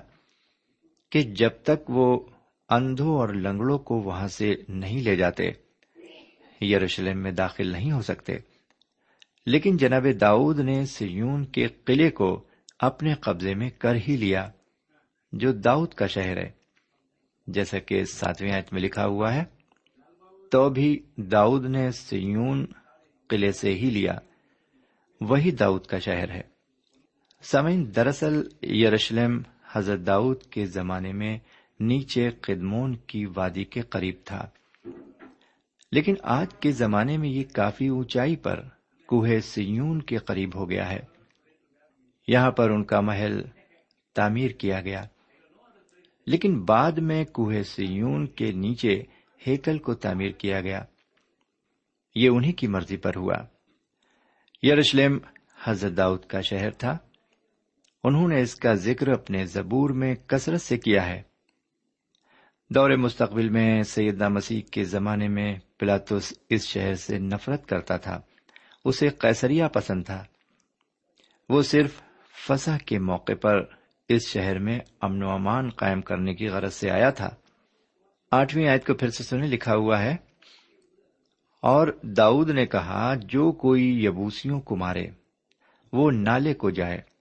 کہ 1.14 1.22
جب 1.22 1.50
تک 1.64 1.90
وہ 1.90 2.20
اندھوں 2.70 3.16
اور 3.16 3.30
لنگڑوں 3.30 3.80
کو 3.80 3.96
وہاں 3.96 4.28
سے 4.28 4.56
نہیں 4.68 5.02
لے 5.02 5.16
جاتے، 5.16 5.52
یروشلم 6.62 7.24
میں 7.24 7.32
داخل 7.32 7.68
نہیں 7.68 7.92
ہو 7.92 8.02
سکتے۔ 8.02 8.38
لیکن 9.46 9.78
جناب 9.78 10.06
داؤد 10.22 10.60
نے 10.60 10.86
سیون 10.86 11.46
کے 11.46 11.68
قلعے 11.68 12.10
کو 12.10 12.44
اپنے 12.80 13.14
قبضے 13.14 13.54
میں 13.54 13.70
کر 13.70 13.96
ہی 13.96 14.18
لیا، 14.18 14.50
جو 15.34 15.52
داؤد 15.52 15.94
کا 15.94 16.08
شہر 16.08 16.38
ہے۔ 16.38 16.52
جیسا 17.48 17.80
کہ 17.80 18.04
ساتویں 18.04 18.52
آیت 18.52 18.74
میں 18.74 18.82
لکھا 18.82 19.06
ہوا 19.06 19.36
ہے، 19.36 19.44
تو 20.52 20.70
بھی 20.70 21.00
داؤد 21.18 21.66
نے 21.66 21.92
سیون 21.92 22.66
قلعے 23.30 23.52
سے 23.52 23.74
ہی 23.74 23.90
لیا، 23.90 24.14
وہی 25.22 25.52
داؤد 25.52 25.86
کا 25.86 26.00
شہر 26.00 26.30
ہے۔ 26.30 26.42
سمین 27.42 27.96
دراصل 27.96 28.44
یروشلم 28.64 29.42
حضرت 29.76 30.00
داؤد 30.08 30.42
کے 30.42 30.66
زمانے 30.66 31.14
میں 31.14 31.40
نیچے 31.80 32.30
قدمون 32.30 32.96
کی 32.96 33.26
وادی 33.36 33.64
کے 33.64 33.82
قریب 33.82 34.16
تھا۔ 34.26 34.50
لیکن 35.92 36.14
آج 36.24 36.48
کے 36.60 36.72
زمانے 36.72 37.18
میں 37.18 37.30
یہ 37.30 37.44
کافی 37.54 37.88
اونچائی 37.88 38.36
پر 38.36 38.64
کوہ 39.08 39.40
سیون 39.44 40.02
کے 40.02 40.18
قریب 40.18 40.56
ہو 40.56 40.70
گیا 40.70 40.90
ہے۔ 40.90 41.00
یہاں 42.28 42.52
پر 42.52 42.70
ان 42.70 42.84
کا 42.84 43.02
محل 43.02 43.42
تعمیر 44.16 44.52
کیا 44.52 44.82
گیا۔ 44.82 45.06
لیکن 46.28 46.66
بعد 46.66 46.92
میں 46.92 47.26
کوہ 47.26 47.54
سیون 47.64 48.26
کے 48.26 48.52
نیچے 48.52 49.04
ہیکل 49.48 49.78
کو 49.78 49.94
تعمیر 49.94 50.32
کیا 50.32 50.62
گیا۔ 50.62 50.84
یہ 52.16 52.30
انہیں 52.30 52.54
کی 52.54 52.68
مرضی 52.68 52.98
پر 52.98 53.12
ہوا۔ 53.16 53.36
یروشلم 54.64 55.18
حضرت 55.64 55.98
داؤد 55.98 56.26
کا 56.26 56.42
شہر 56.42 56.72
تھا۔ 56.72 56.98
انہوں 58.04 58.28
نے 58.28 58.42
اس 58.42 58.56
کا 58.56 58.74
ذکر 58.74 59.08
اپنے 59.08 59.46
زبور 59.46 59.90
میں 59.90 60.16
کثرت 60.28 60.62
سے 60.62 60.78
کیا 60.78 61.06
ہے۔ 61.06 61.22
دور 62.70 62.90
مستقبل 62.90 63.50
میں 63.50 63.84
سیدنا 63.84 64.28
مسیح 64.28 64.62
کے 64.72 64.84
زمانے 64.84 65.28
میں 65.28 65.56
پلاتس 65.78 66.34
اس 66.50 66.68
شہر 66.68 66.94
سے 66.94 67.20
نفرت 67.20 67.68
کرتا 67.68 67.98
تھا۔ 67.98 68.22
اسے 68.86 69.10
قیصریا 69.10 69.68
پسند 69.68 70.04
تھا۔ 70.06 70.24
وہ 71.50 71.62
صرف 71.62 72.02
فسح 72.48 72.78
کے 72.86 73.00
موقع 73.00 73.34
پر 73.42 73.62
اس 74.10 74.28
شہر 74.28 74.60
میں 74.60 74.80
امن 75.02 75.24
و 75.24 75.30
امان 75.30 75.70
قائم 75.70 76.02
کرنے 76.02 76.34
کی 76.34 76.48
غرض 76.48 76.74
سے 76.74 76.92
آیا 76.92 77.10
تھا۔ 77.10 77.30
آٹھویں 78.32 78.68
آیت 78.68 78.88
کو 78.88 78.94
پھر 78.94 79.10
سے 79.10 79.24
سنیں، 79.24 79.48
لکھا 79.48 79.76
ہوا 79.76 80.02
ہے، 80.02 80.16
اور 81.62 82.00
داؤد 82.04 82.50
نے 82.50 82.66
کہا، 82.66 83.14
جو 83.16 83.52
کوئی 83.52 84.06
یبوسیوں 84.06 84.62
کو 84.62 84.76
مارے، 84.76 85.08
وہ 85.94 86.12
نالے 86.12 86.54
کو 86.54 86.70
جائے۔ 86.70 87.13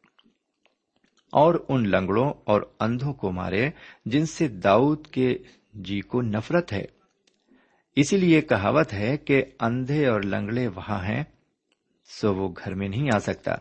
اور 1.32 1.54
ان 1.68 1.88
لنگڑوں 1.88 2.32
اور 2.44 2.62
اندھوں 2.80 3.14
کو 3.14 3.32
مارے 3.32 3.70
جن 4.04 4.26
سے 4.26 4.48
داؤد 4.48 5.06
کے 5.06 5.38
جی 5.74 6.00
کو 6.00 6.22
نفرت 6.22 6.72
ہے۔ 6.72 6.84
اسی 7.96 8.16
لیے 8.16 8.40
کہاوت 8.40 8.92
ہے 8.92 9.16
کہ 9.16 9.44
اندھے 9.60 10.06
اور 10.06 10.20
لنگڑے 10.20 10.66
وہاں 10.66 11.04
ہیں، 11.04 11.24
سو 12.04 12.34
وہ 12.34 12.48
گھر 12.64 12.74
میں 12.74 12.88
نہیں 12.88 13.08
آ 13.14 13.18
سکتا۔ 13.18 13.54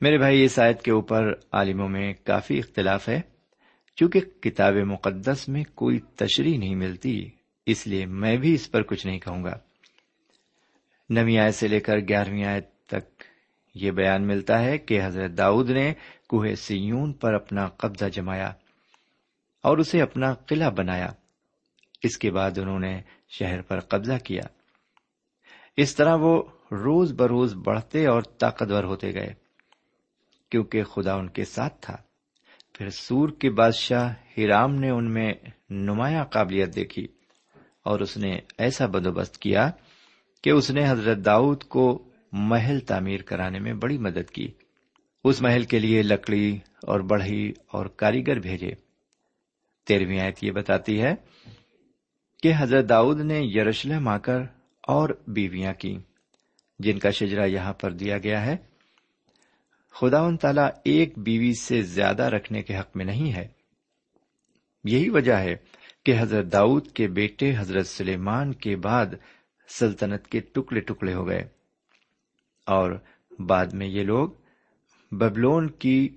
میرے 0.00 0.18
بھائی، 0.18 0.44
اس 0.44 0.58
آیت 0.58 0.82
کے 0.82 0.90
اوپر 0.90 1.32
عالموں 1.52 1.88
میں 1.88 2.14
کافی 2.24 2.58
اختلاف 2.58 3.08
ہے۔ 3.08 3.20
چونکہ 3.96 4.20
کتاب 4.20 4.74
مقدس 4.74 5.48
میں 5.48 5.64
کوئی 5.74 5.98
تشریح 5.98 6.58
نہیں 6.58 6.74
ملتی، 6.74 7.30
اس 7.66 7.86
لیے 7.86 8.06
میں 8.06 8.36
بھی 8.36 8.54
اس 8.54 8.70
پر 8.70 8.82
کچھ 8.82 9.06
نہیں 9.06 9.18
کہوں 9.18 9.44
گا۔ 9.44 9.58
نویں 11.10 11.38
آیت 11.38 11.54
سے 11.54 11.68
لے 11.68 11.80
کر 11.80 11.98
گیارہویں 11.98 12.44
آیت 12.44 12.84
تک 12.86 13.22
یہ 13.74 13.90
بیان 13.90 14.26
ملتا 14.26 14.64
ہے 14.64 14.78
کہ 14.78 15.04
حضرت 15.04 15.30
داؤد 15.38 15.70
نے 15.70 15.94
کوہ 16.28 16.54
سیون 16.54 17.12
پر 17.12 17.34
اپنا 17.34 17.68
قبضہ 17.68 18.04
جمایا 18.04 18.52
اور 19.62 19.78
اسے 19.78 20.02
اپنا 20.02 20.34
قلعہ 20.34 20.70
بنایا۔ 20.70 21.08
اس 22.02 22.18
کے 22.18 22.30
بعد 22.30 22.58
انہوں 22.58 22.78
نے 22.78 23.02
شہر 23.28 23.62
پر 23.62 23.80
قبضہ 23.80 24.18
کیا۔ 24.24 24.42
اس 25.76 25.94
طرح 25.94 26.16
وہ 26.20 26.42
روز 26.72 27.12
بروز 27.12 27.54
بڑھتے 27.54 28.06
اور 28.06 28.22
طاقتور 28.22 28.84
ہوتے 28.84 29.14
گئے۔ 29.14 29.34
کیونکہ 30.50 30.84
خدا 30.84 31.14
ان 31.14 31.28
کے 31.28 31.44
ساتھ 31.44 31.74
تھا۔ 31.80 31.96
پھر 32.74 32.90
سور 32.90 33.28
کے 33.28 33.50
بادشاہ 33.50 34.14
ہیرام 34.38 34.74
نے 34.74 34.90
ان 34.90 35.10
میں 35.10 35.32
نمایاں 35.70 36.24
قابلیت 36.24 36.74
دیکھی 36.74 37.08
اور 37.84 38.00
اس 38.00 38.16
نے 38.16 38.38
ایسا 38.58 38.86
بندوبست 38.86 39.38
کیا 39.38 39.70
کہ 40.42 40.50
اس 40.50 40.70
نے 40.70 40.90
حضرت 40.90 41.16
داؤد 41.24 41.64
کو 41.64 42.08
محل 42.32 42.80
تعمیر 42.80 43.22
کرانے 43.22 43.58
میں 43.58 43.72
بڑی 43.72 43.98
مدد 43.98 44.30
کی۔ 44.30 44.48
اس 45.24 45.42
محل 45.42 45.64
کے 45.64 45.78
لیے 45.78 46.02
لکڑی 46.02 46.58
اور 46.86 47.00
بڑھئی 47.00 47.52
اور 47.66 47.86
کاریگر 47.86 48.38
بھیجے۔ 48.38 48.74
تیرہویں 49.86 50.20
آیت 50.20 50.44
یہ 50.44 50.50
بتاتی 50.50 51.02
ہے 51.02 51.14
کہ 52.42 52.52
حضرت 52.58 52.88
داؤد 52.88 53.20
نے 53.20 53.40
یروشلم 53.40 54.08
آ 54.08 54.18
کر 54.18 54.40
اور 54.88 55.08
بیویاں 55.26 55.72
کی 55.72 55.98
جن 56.78 56.98
کا 56.98 57.10
شجرا 57.10 57.44
یہاں 57.44 57.72
پر 57.72 57.90
دیا 57.92 58.18
گیا 58.18 58.46
ہے۔ 58.46 58.56
خدا 60.00 60.20
ان 60.20 60.36
تعالی 60.36 60.70
ایک 60.84 61.18
بیوی 61.18 61.54
سے 61.54 61.82
زیادہ 61.82 62.22
رکھنے 62.22 62.62
کے 62.62 62.78
حق 62.78 62.96
میں 62.96 63.04
نہیں 63.04 63.32
ہے۔ 63.32 63.48
یہی 64.84 65.08
وجہ 65.08 65.32
ہے 65.32 65.56
کہ 66.04 66.14
حضرت 66.18 66.52
داؤد 66.52 66.88
کے 66.88 67.08
بیٹے 67.08 67.54
حضرت 67.58 67.86
سلیمان 67.86 68.52
کے 68.52 68.76
بعد 68.76 69.06
سلطنت 69.68 70.26
کے 70.26 70.40
ٹکڑے 70.40 70.80
ٹکڑے 70.80 71.14
ہو 71.14 71.28
گئے۔ 71.28 71.61
اور 72.72 72.92
بعد 73.38 73.66
میں 73.66 73.86
یہ 73.86 74.02
لوگ 74.02 74.28
ببلون 75.10 75.68
کی 75.68 76.08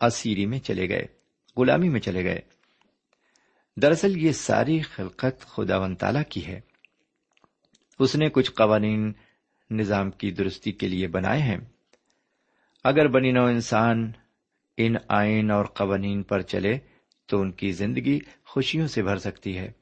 اسیری 0.00 0.46
میں 0.46 0.58
چلے 0.58 0.88
گئے، 0.88 1.06
غلامی 1.56 1.88
میں 1.88 2.00
چلے 2.00 2.24
گئے۔ 2.24 2.40
دراصل 3.76 4.16
یہ 4.16 4.32
ساری 4.32 4.80
خلقت 4.80 5.40
خدا 5.40 5.78
و 5.78 5.94
تعالی 5.94 6.18
کی 6.28 6.46
ہے۔ 6.46 6.60
اس 7.98 8.16
نے 8.16 8.28
کچھ 8.28 8.52
قوانین 8.52 9.12
نظام 9.70 10.10
کی 10.10 10.30
درستی 10.30 10.72
کے 10.72 10.88
لیے 10.88 11.08
بنائے 11.08 11.42
ہیں۔ 11.42 11.58
اگر 12.84 13.08
بنی 13.08 13.32
نو 13.32 13.44
انسان 13.44 14.12
ان 14.76 14.94
آئین 15.08 15.50
اور 15.50 15.64
قوانین 15.64 16.22
پر 16.22 16.40
چلے 16.40 16.78
تو 17.26 17.40
ان 17.40 17.52
کی 17.52 17.72
زندگی 17.72 18.18
خوشیوں 18.44 18.86
سے 18.86 19.02
بھر 19.02 19.16
سکتی 19.16 19.58
ہے۔ 19.58 19.72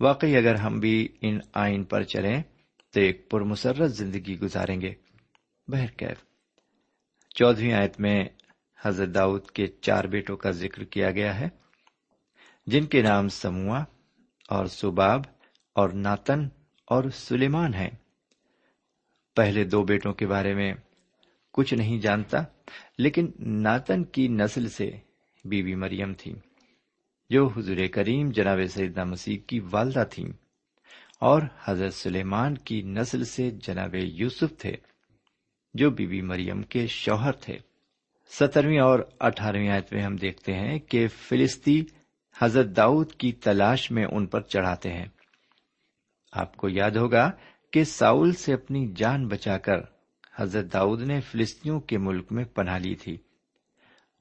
واقعی 0.00 0.36
اگر 0.36 0.54
ہم 0.54 0.80
بھی 0.80 1.08
ان 1.20 1.38
آئین 1.52 1.84
پر 1.84 2.02
چلیں 2.02 2.42
تو 2.90 3.00
ایک 3.00 3.30
پرمسرت 3.30 3.92
زندگی 3.92 4.38
گزاریں 4.38 4.80
گے۔ 4.80 4.94
بہرکیف 5.68 6.24
چودہویں 7.28 7.72
آیت 7.72 8.00
میں 8.00 8.24
حضرت 8.84 9.14
داؤد 9.14 9.50
کے 9.50 9.66
چار 9.66 10.04
بیٹوں 10.04 10.36
کا 10.36 10.50
ذکر 10.50 10.84
کیا 10.84 11.10
گیا 11.10 11.40
ہے، 11.40 11.48
جن 12.66 12.86
کے 12.86 13.02
نام 13.02 13.28
سموا 13.28 13.84
اور 14.48 14.66
سباب 14.66 15.20
اور 15.72 15.88
ناتن 15.88 16.48
اور 16.86 17.04
سلیمان 17.14 17.74
ہیں۔ 17.74 17.90
پہلے 19.36 19.64
دو 19.64 19.82
بیٹوں 19.82 20.12
کے 20.12 20.26
بارے 20.26 20.54
میں 20.54 20.74
کچھ 21.52 21.74
نہیں 21.74 22.00
جانتا، 22.00 22.38
لیکن 22.98 23.30
ناتن 23.38 24.04
کی 24.04 24.28
نسل 24.28 24.68
سے 24.68 24.90
بی 25.44 25.62
بی 25.62 25.74
مریم 25.74 26.12
تھی 26.14 26.34
جو 27.30 27.46
حضور 27.46 27.76
کریم 27.92 28.30
جناب 28.30 28.58
سیدنا 28.70 29.04
مسیح 29.04 29.38
کی 29.46 29.60
والدہ 29.60 30.04
تھی 30.10 30.24
اور 31.20 31.42
حضرت 31.64 31.94
سلیمان 31.94 32.54
کی 32.54 32.82
نسل 32.82 33.24
سے 33.24 33.50
جناب 33.50 33.94
یوسف 33.94 34.58
تھے، 34.58 34.72
جو 35.74 35.90
بی 35.90 36.06
بی 36.06 36.22
مریم 36.22 36.62
کے 36.62 36.86
شوہر 36.86 37.32
تھے۔ 37.32 37.58
سترویں 38.30 38.78
اور 38.78 39.00
اٹھارہویں 39.20 39.68
آیت 39.68 39.92
میں 39.92 40.02
ہم 40.02 40.16
دیکھتے 40.16 40.54
ہیں 40.54 40.78
کہ 40.78 41.08
فلسطی 41.08 41.84
حضرت 42.38 42.76
داؤد 42.76 43.12
کی 43.12 43.32
تلاش 43.32 43.90
میں 43.90 44.04
ان 44.04 44.26
پر 44.26 44.40
چڑھاتے 44.40 44.92
ہیں۔ 44.92 45.06
آپ 46.32 46.56
کو 46.56 46.68
یاد 46.68 46.90
ہوگا 46.90 47.30
کہ 47.72 47.84
ساؤل 47.84 48.32
سے 48.32 48.54
اپنی 48.54 48.92
جان 48.96 49.28
بچا 49.28 49.58
کر 49.58 49.76
حضرت 50.36 50.72
داؤد 50.72 51.02
نے 51.02 51.20
فلسطینوں 51.20 51.80
کے 51.80 51.98
ملک 51.98 52.32
میں 52.32 52.44
پناہ 52.44 52.78
لی 52.78 52.94
تھی۔ 52.94 53.16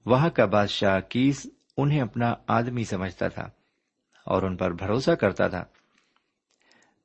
وہاں 0.06 0.30
کا 0.30 0.46
بادشاہ 0.46 1.00
کیس 1.00 1.48
انہیں 1.78 2.02
اپنا 2.02 2.34
آدمی 2.48 2.84
سمجھتا 2.84 3.28
تھا 3.28 3.50
اور 4.26 4.44
ان 4.44 4.58
پر 4.58 4.72
بھروسہ 4.72 5.12
کرتا 5.12 5.48
تھا۔ 5.48 5.66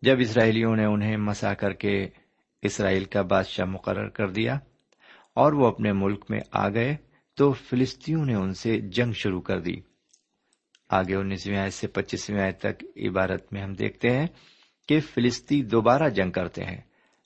جب 0.05 0.17
اسرائیلیوں 0.21 0.77
نے 0.77 0.85
انہیں 0.85 1.17
مسا 1.17 1.55
کر 1.55 1.73
کے 1.73 2.09
اسرائیل 2.63 3.05
کا 3.05 3.23
بادشاہ 3.23 3.67
مقرر 3.67 4.09
کر 4.09 4.31
دیا 4.31 4.55
اور 5.35 5.53
وہ 5.53 5.67
اپنے 5.67 5.93
ملک 5.93 6.25
میں 6.29 6.41
آ 6.53 6.69
گئے، 6.69 6.97
تو 7.37 7.53
فلسطینوں 7.53 8.25
نے 8.25 8.35
ان 8.35 8.55
سے 8.55 8.81
جنگ 8.81 9.13
شروع 9.13 9.41
کر 9.41 9.61
دی۔ 9.61 9.77
آگے 10.91 11.15
انیسویں 11.15 11.59
آئے 11.59 11.71
سے 11.71 11.87
پچیسویں 11.87 12.41
آئے 12.41 12.53
تک 12.53 12.85
عبارت 12.97 13.53
میں 13.53 13.63
ہم 13.63 13.73
دیکھتے 13.73 14.11
ہیں 14.11 14.27
کہ 14.89 15.01
فلسطی 15.01 15.63
دوبارہ 15.63 16.09
جنگ 16.09 16.31
کرتے 16.31 16.65
ہیں، 16.65 16.81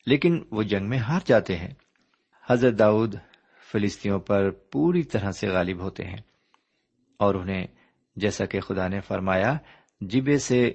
لیکن 0.06 0.42
وہ 0.50 0.62
جنگ 0.62 0.88
میں 0.88 0.98
ہار 0.98 1.20
جاتے 1.26 1.56
ہیں۔ 1.56 1.74
حضرت 2.50 2.78
داؤد 2.78 3.14
فلسطینوں 3.72 4.20
پر 4.20 4.50
پوری 4.50 5.02
طرح 5.02 5.30
سے 5.30 5.48
غالب 5.48 5.80
ہوتے 5.80 6.04
ہیں 6.04 6.20
اور 7.18 7.34
انہیں 7.34 7.66
جیسا 8.16 8.44
کہ 8.44 8.60
خدا 8.60 8.88
نے 8.88 9.00
فرمایا، 9.00 9.56
جبے 10.00 10.38
سے 10.38 10.72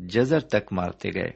جزر 0.00 0.40
تک 0.40 0.72
مارتے 0.72 1.14
گئے۔ 1.14 1.30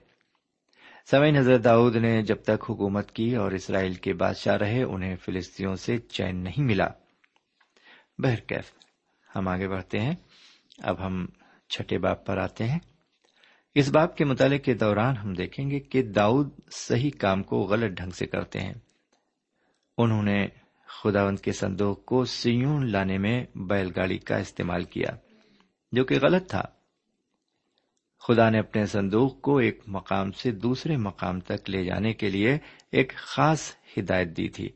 سمعین 1.11 1.37
حضرت 1.37 1.65
داؤد 1.65 1.97
نے 1.97 2.23
جب 2.23 2.37
تک 2.43 2.65
حکومت 2.71 3.13
کی 3.13 3.37
اور 3.37 3.53
اسرائیل 3.53 3.95
کے 3.95 4.15
بادشاہ 4.15 4.57
رہے، 4.57 4.83
انہیں 4.83 5.17
فلسطینوں 5.17 5.77
سے 5.77 5.99
چین 5.99 6.37
نہیں 6.37 6.63
ملا۔ 6.63 6.89
بہرکیف 8.19 8.73
ہم 9.37 9.49
آگے 9.49 9.69
بڑھتے 9.69 10.01
ہیں۔ 10.01 10.15
اب 10.83 11.07
ہم 11.07 11.27
چھٹے 11.69 11.99
باپ 11.99 12.27
پر 12.27 12.37
آتے 12.37 12.65
ہیں۔ 12.65 12.79
اس 13.75 13.89
باپ 13.89 14.17
کے 14.17 14.25
مطالعے 14.25 14.59
کے 14.59 14.75
دوران 14.75 15.17
ہم 15.17 15.33
دیکھیں 15.33 15.71
گے 15.71 15.81
کہ 15.81 16.03
داؤد 16.03 16.51
صحیح 16.71 17.11
کام 17.19 17.43
کو 17.43 17.61
غلط 17.61 17.91
ڈھنگ 17.91 18.11
سے 18.11 18.27
کرتے 18.27 18.61
ہیں۔ 18.61 18.75
انہوں 19.99 20.23
نے 20.23 20.49
خداوند 20.87 21.39
کے 21.39 21.53
صندوق 21.53 22.05
کو 22.05 22.25
سیون 22.25 22.93
لانے 22.93 23.19
میں 23.19 23.45
بیل 23.55 23.91
گاڑی 23.97 24.19
کا 24.19 24.37
استعمال 24.37 24.85
کیا، 24.85 25.09
جو 25.93 26.05
کہ 26.05 26.19
غلط 26.23 26.51
تھا۔ 26.51 26.63
خدا 28.29 28.51
نے 28.51 28.59
اپنے 28.59 28.87
صندوق 28.87 29.41
کو 29.41 29.57
ایک 29.57 29.81
مقام 29.87 30.33
سے 30.33 30.51
دوسرے 30.51 30.97
مقام 30.97 31.41
تک 31.41 31.71
لے 31.71 31.85
جانے 31.85 32.15
کے 32.15 32.31
لیے 32.31 32.59
ایک 32.93 33.13
خاص 33.17 33.77
ہدایت 33.99 34.37
دی 34.37 34.49
تھی، 34.49 34.69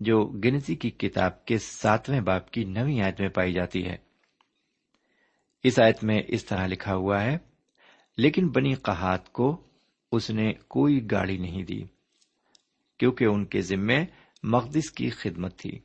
جو 0.00 0.24
گنتی 0.24 0.74
کی 0.74 0.90
کتاب 0.90 1.44
کے 1.44 1.58
ساتویں 1.58 2.20
باپ 2.20 2.50
کی 2.50 2.64
نوی 2.64 3.02
آیت 3.02 3.20
میں 3.20 3.28
پائی 3.28 3.52
جاتی 3.52 3.86
ہے۔ 3.86 3.96
اس 5.62 5.78
آیت 5.78 6.04
میں 6.04 6.22
اس 6.28 6.44
طرح 6.44 6.66
لکھا 6.66 6.94
ہوا 6.94 7.22
ہے، 7.22 7.38
لیکن 8.16 8.48
بنی 8.48 8.74
قحات 8.74 9.32
کو 9.32 9.66
اس 10.12 10.30
نے 10.30 10.52
کوئی 10.52 11.10
گاڑی 11.10 11.38
نہیں 11.38 11.62
دی، 11.62 11.82
کیونکہ 12.98 13.24
ان 13.24 13.44
کے 13.44 13.60
ذمے 13.60 14.04
مقدس 14.42 14.90
کی 14.90 15.10
خدمت 15.10 15.58
تھی۔ 15.58 15.78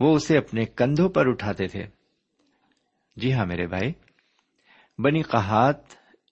وہ 0.00 0.16
اسے 0.16 0.38
اپنے 0.38 0.64
کندھوں 0.64 1.08
پر 1.08 1.28
اٹھاتے 1.28 1.66
تھے۔ 1.66 1.86
جی 3.16 3.32
ہاں 3.32 3.46
میرے 3.46 3.66
بھائی 3.66 3.92
بنی 4.98 5.22
قحات 5.22 5.76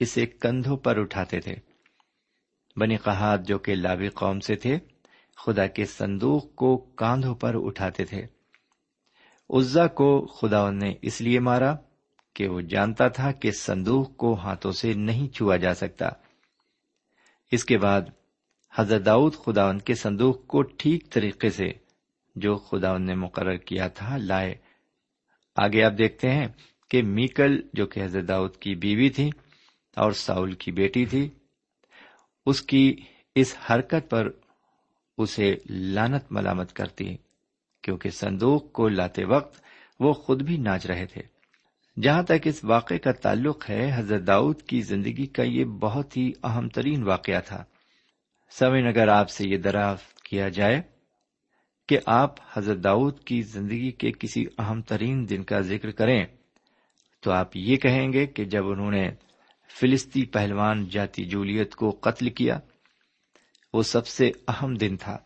اسے 0.00 0.26
کندھوں 0.26 0.76
پر 0.76 0.98
اٹھاتے 0.98 1.40
تھے۔ 1.40 1.54
بنی 2.76 2.96
قحات 2.96 3.48
جو 3.48 3.58
کہ 3.58 3.74
لابی 3.74 4.08
قوم 4.08 4.40
سے 4.40 4.54
تھے، 4.54 4.78
خدا 5.36 5.66
کے 5.66 5.84
صندوق 5.84 6.54
کو 6.54 6.76
کاندھوں 6.76 7.34
پر 7.34 7.54
اٹھاتے 7.54 8.04
تھے۔ 8.04 8.26
عزا 9.50 9.86
کو 9.86 10.26
خدا 10.26 10.70
نے 10.70 10.94
اس 11.02 11.20
لیے 11.20 11.40
مارا 11.40 11.76
کہ 12.34 12.48
وہ 12.48 12.60
جانتا 12.60 13.08
تھا 13.08 13.32
کہ 13.32 13.50
صندوق 13.50 14.16
کو 14.16 14.34
ہاتھوں 14.34 14.72
سے 14.72 14.94
نہیں 14.94 15.28
چھوا 15.28 15.56
جا 15.56 15.74
سکتا۔ 15.74 16.08
اس 17.52 17.64
کے 17.64 17.78
بعد 17.78 18.02
حضرت 18.74 19.06
داؤد 19.06 19.34
خدا 19.34 19.68
ان 19.68 19.78
کے 19.78 19.94
صندوق 19.94 20.46
کو 20.46 20.62
ٹھیک 20.62 21.10
طریقے 21.10 21.50
سے 21.50 21.68
جو 22.36 22.56
خدا 22.56 22.98
نے 22.98 23.14
مقرر 23.14 23.56
کیا 23.56 23.88
تھا، 23.88 24.16
لائے۔ 24.16 24.54
آگے 25.56 25.82
آپ 25.82 25.92
دیکھتے 25.98 26.30
ہیں 26.30 26.46
کہ 26.90 27.02
میکل، 27.02 27.60
جو 27.72 27.86
کہ 27.86 28.04
حضرت 28.04 28.28
داؤد 28.28 28.56
کی 28.56 28.74
بیوی 28.74 29.10
تھی 29.10 29.30
اور 29.96 30.12
ساؤل 30.12 30.52
کی 30.52 30.72
بیٹی 30.72 31.06
تھی، 31.06 31.30
اس 32.46 32.62
کی 32.62 32.96
اس 33.34 33.56
حرکت 33.70 34.10
پر 34.10 34.28
اسے 35.18 35.54
لانت 35.70 36.32
ملامت 36.32 36.72
کرتی، 36.72 37.16
کیونکہ 37.82 38.10
صندوق 38.10 38.72
کو 38.72 38.88
لاتے 38.88 39.24
وقت 39.24 39.60
وہ 40.00 40.12
خود 40.12 40.42
بھی 40.42 40.56
ناچ 40.56 40.86
رہے 40.86 41.06
تھے۔ 41.06 41.22
جہاں 42.02 42.22
تک 42.22 42.46
اس 42.46 42.64
واقعے 42.64 42.98
کا 42.98 43.12
تعلق 43.12 43.70
ہے، 43.70 43.90
حضرت 43.94 44.26
داؤد 44.26 44.62
کی 44.62 44.80
زندگی 44.80 45.26
کا 45.26 45.42
یہ 45.42 45.64
بہت 45.64 46.16
ہی 46.16 46.32
اہم 46.44 46.68
ترین 46.68 47.02
واقعہ 47.02 47.40
تھا۔ 47.40 47.64
سمن 48.50 48.86
اگر 48.86 49.08
آپ 49.08 49.30
سے 49.30 49.48
یہ 49.48 49.56
دریافت 49.56 50.22
کیا 50.22 50.48
جائے 50.48 50.82
کہ 51.88 51.98
آپ 52.06 52.34
حضرت 52.52 52.84
داؤد 52.84 53.20
کی 53.20 53.42
زندگی 53.42 53.90
کے 53.90 54.10
کسی 54.10 54.44
اہم 54.58 54.82
ترین 54.82 55.28
دن 55.28 55.42
کا 55.42 55.60
ذکر 55.60 55.90
کریں 55.90 56.24
تو 57.26 57.32
آپ 57.32 57.56
یہ 57.56 57.76
کہیں 57.76 58.12
گے 58.12 58.26
کہ 58.26 58.44
جب 58.44 58.68
انہوں 58.68 58.90
نے 58.90 59.10
فلسطی 59.80 60.24
پہلوان 60.24 60.88
جاتی 60.88 61.24
جولیت 61.24 61.74
کو 61.74 61.90
قتل 61.90 62.30
کیا، 62.30 62.58
وہ 63.72 63.82
سب 63.82 64.06
سے 64.06 64.30
اہم 64.48 64.74
دن 64.74 64.96
تھا۔ 64.96 65.18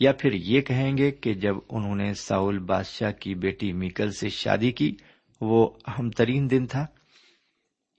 یا 0.00 0.12
پھر 0.12 0.32
یہ 0.32 0.60
کہیں 0.60 0.96
گے 0.96 1.10
کہ 1.10 1.34
جب 1.34 1.56
انہوں 1.68 1.96
نے 1.96 2.14
ساؤل 2.14 2.58
بادشاہ 2.58 3.12
کی 3.12 3.34
بیٹی 3.34 3.72
میکل 3.72 4.10
سے 4.12 4.28
شادی 4.28 4.72
کی، 4.72 4.96
وہ 5.40 5.70
اہم 5.86 6.10
ترین 6.10 6.50
دن 6.50 6.66
تھا۔ 6.66 6.86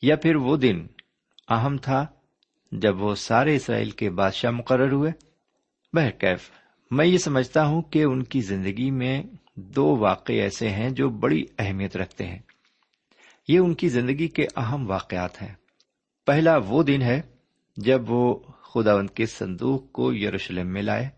یا 0.01 0.15
پھر 0.15 0.35
وہ 0.35 0.57
دن 0.57 0.87
اہم 1.49 1.77
تھا 1.77 2.05
جب 2.71 3.01
وہ 3.01 3.15
سارے 3.15 3.55
اسرائیل 3.55 3.89
کے 3.89 4.09
بادشاہ 4.09 4.51
مقرر 4.51 4.91
ہوئے۔ 4.91 5.11
بہرکیف، 5.93 6.51
میں 6.91 7.05
یہ 7.05 7.17
سمجھتا 7.17 7.65
ہوں 7.65 7.81
کہ 7.81 8.03
ان 8.03 8.23
کی 8.23 8.41
زندگی 8.41 8.91
میں 8.91 9.23
دو 9.55 9.97
واقع 9.97 10.33
ایسے 10.33 10.69
ہیں 10.69 10.89
جو 10.89 11.09
بڑی 11.09 11.45
اہمیت 11.59 11.97
رکھتے 11.97 12.27
ہیں۔ 12.27 12.39
یہ 13.47 13.59
ان 13.59 13.73
کی 13.73 13.89
زندگی 13.89 14.27
کے 14.27 14.45
اہم 14.55 14.89
واقعات 14.89 15.41
ہیں۔ 15.41 15.55
پہلا 16.25 16.57
وہ 16.57 16.83
دن 16.83 17.01
ہے 17.01 17.21
جب 17.77 18.11
وہ 18.11 18.39
خدا 18.39 19.05
کے 19.05 19.25
صندوق 19.25 19.91
کو 19.91 20.13
یروشلم 20.13 20.67
میں 20.67 20.81
لائے، 20.81 21.09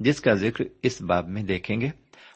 جس 0.00 0.20
کا 0.20 0.34
ذکر 0.34 0.64
اس 0.82 1.02
باب 1.02 1.28
میں 1.28 1.42
دیکھیں 1.42 1.80
گے۔ 1.80 1.86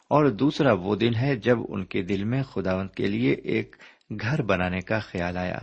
اور 0.03 0.25
دوسرا 0.25 0.73
وہ 0.73 0.95
دن 0.95 1.15
ہے 1.15 1.35
جب 1.35 1.57
ان 1.69 1.85
کے 1.85 2.01
دل 2.01 2.23
میں 2.23 2.43
خداوند 2.43 2.89
کے 2.89 3.07
لیے 3.07 3.31
ایک 3.31 3.75
گھر 4.21 4.41
بنانے 4.41 4.79
کا 4.79 4.99
خیال 4.99 5.37
آیا، 5.37 5.59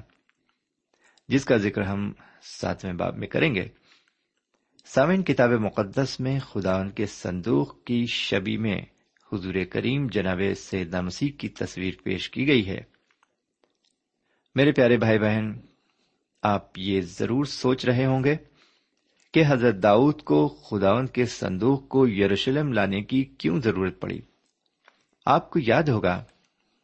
جس 1.29 1.45
کا 1.45 1.57
ذکر 1.57 1.83
ہم 1.83 2.13
ساتویں 2.43 2.95
باب 2.95 3.17
میں 3.17 3.29
کریں 3.29 3.55
گے۔ 3.55 3.69
سامن 4.85 5.23
کتاب 5.23 5.51
مقدس 5.51 6.21
میں 6.21 6.41
خداون 6.41 6.91
کے 6.91 7.07
صندوق 7.07 7.85
کی 7.85 8.07
شبی 8.07 8.57
میں 8.57 8.83
حضور 9.33 9.55
کریم 9.71 10.07
جناب 10.07 10.41
سیدنا 10.57 11.01
مسیح 11.01 11.29
کی 11.39 11.49
تصویر 11.49 11.95
پیش 12.05 12.31
کی 12.31 12.47
گئی 12.47 12.69
ہے۔ 12.69 13.00
میرے 14.55 14.73
پیارے 14.73 14.97
بھائی 14.97 15.19
بہن، 15.19 15.53
آپ 16.43 16.79
یہ 16.79 17.01
ضرور 17.01 17.45
سوچ 17.45 17.85
رہے 17.85 18.07
ہوں 18.07 18.25
گے 18.25 18.37
کہ 19.35 19.43
حضرت 19.47 19.83
داؤد 19.83 20.23
کو 20.23 20.49
خداون 20.49 21.07
کے 21.07 21.27
صندوق 21.27 21.89
کو 21.89 22.09
یروشلم 22.09 22.73
لانے 22.73 23.03
کی 23.03 23.25
کیوں 23.25 23.61
ضرورت 23.61 24.01
پڑی؟ 24.01 24.21
آپ 25.27 25.51
کو 25.51 25.59
یاد 25.63 25.83
ہوگا 25.83 26.25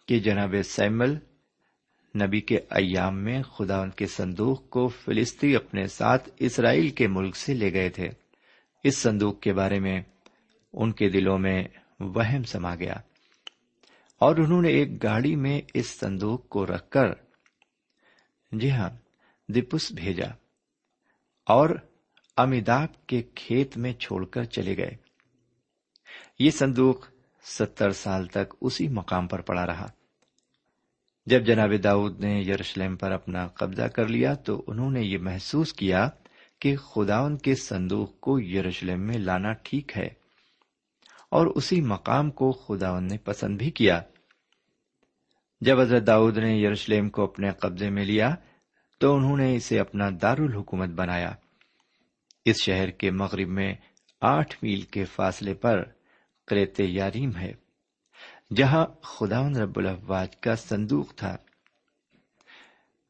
کہ 0.08 0.18
جناب 0.18 0.54
سیمل 0.64 1.14
نبی 2.22 2.40
کے 2.40 2.58
ایام 2.70 3.18
میں 3.18 3.42
خدا 3.42 3.80
ان 3.80 3.90
کے 3.90 4.06
صندوق 4.06 4.70
کو 4.70 4.88
فلسطی 4.88 5.56
اپنے 5.56 5.86
ساتھ 5.86 6.28
اسرائیل 6.38 6.88
کے 6.88 7.08
ملک 7.08 7.36
سے 7.36 7.54
لے 7.54 7.72
گئے 7.72 7.88
تھے۔ 7.88 8.08
اس 8.84 8.98
صندوق 8.98 9.40
کے 9.40 9.52
بارے 9.52 9.80
میں 9.80 10.00
ان 10.72 10.92
کے 10.92 11.08
دلوں 11.08 11.38
میں 11.38 11.64
وہم 12.00 12.42
سما 12.42 12.74
گیا 12.74 12.94
اور 14.18 14.36
انہوں 14.36 14.62
نے 14.62 14.68
ایک 14.68 15.02
گاڑی 15.02 15.36
میں 15.36 15.60
اس 15.74 15.86
صندوق 15.86 16.48
کو 16.48 16.66
رکھ 16.66 16.90
کر 16.90 17.25
جی 18.58 18.70
ہاں 18.70 18.90
دپس 19.48 19.92
بھیجا 19.92 20.26
اور 21.46 21.70
امیداب 22.36 23.06
کے 23.06 23.22
کھیت 23.34 23.76
میں 23.76 23.92
چھوڑ 23.92 24.24
کر 24.26 24.44
چلے 24.44 24.76
گئے۔ 24.76 24.96
یہ 26.38 26.50
صندوق 26.50 27.06
ستر 27.44 27.90
سال 27.90 28.26
تک 28.26 28.54
اسی 28.60 28.88
مقام 28.88 29.28
پر 29.28 29.40
پڑا 29.40 29.66
رہا۔ 29.66 29.86
جب 31.26 31.46
جناب 31.46 31.70
داؤد 31.84 32.20
نے 32.20 32.40
یروشلم 32.40 32.96
پر 32.96 33.12
اپنا 33.12 33.46
قبضہ 33.46 33.82
کر 33.82 34.08
لیا 34.08 34.34
تو 34.34 34.64
انہوں 34.66 34.90
نے 34.90 35.02
یہ 35.02 35.18
محسوس 35.18 35.72
کیا 35.72 36.08
کہ 36.58 36.76
خدا 36.76 37.18
ان 37.18 37.36
کے 37.36 37.54
صندوق 37.54 38.20
کو 38.20 38.40
یروشلم 38.40 39.00
میں 39.00 39.18
لانا 39.18 39.52
ٹھیک 39.52 39.96
ہے 39.96 40.08
اور 41.30 41.46
اسی 41.46 41.80
مقام 41.80 42.30
کو 42.30 42.52
خدا 42.52 43.00
نے 43.00 43.18
پسند 43.18 43.58
بھی 43.58 43.70
کیا۔ 43.70 44.02
جب 45.60 45.80
حضرت 45.80 46.06
داؤد 46.06 46.38
نے 46.38 46.56
یروشلم 46.56 47.08
کو 47.08 47.24
اپنے 47.24 47.50
قبضے 47.50 47.90
میں 47.90 48.04
لیا 48.04 48.34
تو 49.00 49.16
انہوں 49.16 49.36
نے 49.36 49.56
اسے 49.56 49.78
اپنا 49.78 50.08
دارالحکومت 50.22 50.88
بنایا۔ 50.88 51.32
اس 52.44 52.62
شہر 52.62 52.90
کے 52.90 53.10
مغرب 53.10 53.48
میں 53.48 53.74
آٹھ 54.20 54.56
میل 54.62 54.80
کے 54.80 55.04
فاصلے 55.04 55.54
پر 55.54 55.82
کریت 56.46 56.80
یاریم 56.80 57.36
ہے، 57.36 57.52
جہاں 58.56 58.86
خدا 59.02 59.48
رب 59.48 59.78
الفواج 59.78 60.36
کا 60.36 60.56
صندوق 60.56 61.14
تھا۔ 61.14 61.36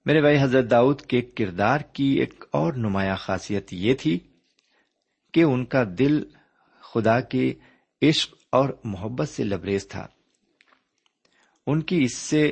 میرے 0.05 0.21
بھائی، 0.21 0.43
حضرت 0.43 0.71
داؤد 0.71 1.01
کے 1.01 1.21
کردار 1.21 1.81
کی 1.81 2.05
ایک 2.05 2.45
اور 2.51 2.73
نمایاں 2.73 3.17
خاصیت 3.17 3.73
یہ 3.73 3.95
تھی 3.95 4.19
کہ 5.33 5.43
ان 5.43 5.65
کا 5.65 5.85
دل 5.99 6.25
خدا 6.81 7.21
کے 7.21 7.55
عشق 8.03 8.35
اور 8.51 8.69
محبت 8.85 9.29
سے 9.29 9.45
لبریز 9.45 9.89
تھا۔ 9.89 10.07
ان 11.67 11.83
کی 11.83 12.03
اس 12.03 12.17
سے 12.17 12.51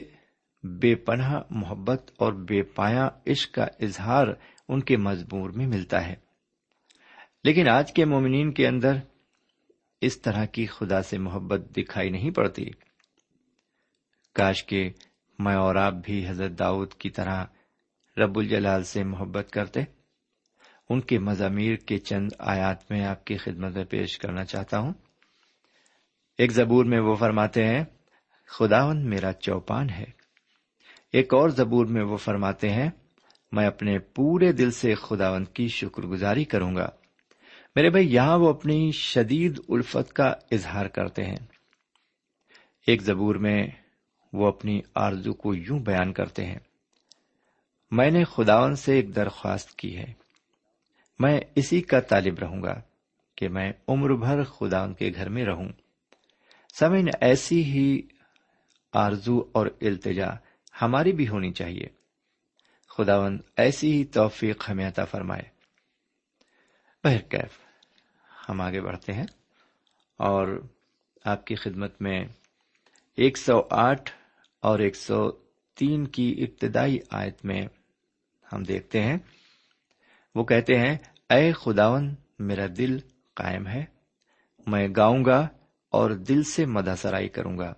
بے 0.63 0.95
پناہ 0.95 1.43
محبت 1.51 2.11
اور 2.19 2.33
بے 2.33 2.63
پایا 2.63 3.09
عشق 3.27 3.55
کا 3.55 3.67
اظہار 3.81 4.27
ان 4.69 4.83
کے 4.83 4.97
مضمور 4.97 5.51
میں 5.51 5.67
ملتا 5.67 6.07
ہے۔ 6.07 6.15
لیکن 7.45 7.69
آج 7.69 7.93
کے 7.93 8.05
مومنین 8.05 8.53
کے 8.53 8.69
اندر 8.69 8.97
اس 10.01 10.21
طرح 10.21 10.45
کی 10.45 10.67
خدا 10.67 11.03
سے 11.03 11.19
محبت 11.19 11.61
دکھائی 11.77 12.11
نہیں 12.11 12.31
پڑتی۔ 12.31 12.65
کاش 14.35 14.65
کے 14.65 14.91
میں 15.39 15.55
اور 15.55 15.75
آپ 15.75 15.95
بھی 16.05 16.29
حضرت 16.29 16.59
داؤد 16.59 16.93
کی 16.93 17.11
طرح 17.11 17.45
رب 18.17 18.39
الجلال 18.39 18.83
سے 18.83 19.05
محبت 19.05 19.51
کرتے۔ 19.53 19.81
ان 20.89 21.01
کے 21.01 21.19
مضامیر 21.19 21.75
کے 21.75 21.99
چند 21.99 22.29
آیات 22.39 22.91
میں 22.91 23.05
آپ 23.05 23.25
کی 23.25 23.37
خدمت 23.37 23.75
میں 23.75 23.85
پیش 23.85 24.19
کرنا 24.19 24.45
چاہتا 24.45 24.79
ہوں۔ 24.79 24.93
ایک 26.39 26.51
زبور 26.51 26.85
میں 26.85 27.01
وہ 27.01 27.15
فرماتے 27.15 27.65
ہیں 27.65 27.85
خداون 28.47 29.09
میرا 29.09 29.33
چوپان 29.33 29.91
ہے۔ 29.91 30.05
ایک 31.13 31.35
اور 31.35 31.49
زبور 31.49 31.87
میں 31.87 32.03
وہ 32.03 32.17
فرماتے 32.17 32.71
ہیں، 32.71 32.91
میں 33.53 33.67
اپنے 33.67 33.99
پورے 33.99 34.53
دل 34.53 34.71
سے 34.71 34.95
خداون 34.95 35.45
کی 35.45 35.69
شکر 35.69 36.03
گزاری 36.03 36.45
کروں 36.45 36.77
گا۔ 36.77 36.89
میرے 37.77 37.91
بھائی، 37.91 38.15
یہاں 38.15 38.39
وہ 38.39 38.49
اپنی 38.49 38.91
شدید 38.93 39.61
الفت 39.69 40.13
کا 40.13 40.35
اظہار 40.51 40.87
کرتے 40.87 41.25
ہیں۔ 41.25 41.47
ایک 42.87 43.03
زبور 43.03 43.35
میں 43.35 43.67
وہ 44.33 44.49
اپنی 44.49 44.81
آرزو 44.95 45.33
کو 45.33 45.55
یوں 45.55 45.79
بیان 45.79 46.13
کرتے 46.13 46.47
ہیں، 46.47 46.59
میں 47.91 48.11
نے 48.11 48.25
خداون 48.25 48.77
سے 48.77 48.95
ایک 48.95 49.17
درخواست 49.17 49.79
کی 49.79 49.97
ہے۔ 49.97 50.13
میں 51.19 51.41
اسی 51.55 51.81
کا 51.81 52.01
طالب 52.01 52.39
رہوں 52.39 52.63
گا 52.63 52.81
کہ 53.37 53.49
میں 53.49 53.73
عمر 53.89 54.15
بھر 54.15 54.45
خداون 54.45 54.95
کے 54.95 55.13
گھر 55.15 55.29
میں 55.29 55.45
رہوں۔ 55.45 55.69
سمن 56.79 57.09
ایسی 57.21 57.65
ہی 57.65 58.03
آرزو 58.95 59.39
اور 59.53 59.67
التجا 59.81 60.27
ہماری 60.83 61.13
بھی 61.13 61.29
ہونی 61.29 61.53
چاہیے۔ 61.53 61.87
خداون 62.89 63.39
ایسی 63.57 63.93
ہی 63.93 64.05
توفیق 64.05 64.71
ہمیں 64.71 64.89
عطا 64.89 65.05
فرمائے۔ 65.05 65.43
بہرکیف 67.05 67.59
ہم 68.49 68.61
آگے 68.61 68.81
بڑھتے 68.81 69.13
ہیں۔ 69.13 69.27
اور 70.17 70.63
آپ 71.25 71.47
کی 71.47 71.55
خدمت 71.55 72.03
میں 72.03 72.25
ایک 73.17 73.39
سو 73.39 73.63
آٹھ 73.71 74.11
اور 74.61 74.79
ایک 74.79 74.97
سو 74.97 75.31
تین 75.75 76.07
کی 76.07 76.47
ابتدائی 76.49 76.99
آیت 77.11 77.45
میں 77.45 77.63
ہم 78.53 78.63
دیکھتے 78.63 79.03
ہیں۔ 79.03 79.19
وہ 80.35 80.45
کہتے 80.45 80.79
ہیں، 80.79 80.99
اے 81.31 81.53
خداون 81.53 82.15
میرا 82.39 82.67
دل 82.79 82.99
قائم 83.35 83.67
ہے۔ 83.67 83.85
میں 84.67 84.89
گاؤں 84.97 85.25
گا 85.25 85.49
اور 85.89 86.11
دل 86.11 86.43
سے 86.43 86.67
مدا 86.67 86.97
سرائی 86.97 87.29
کروں 87.29 87.59
گا۔ 87.59 87.75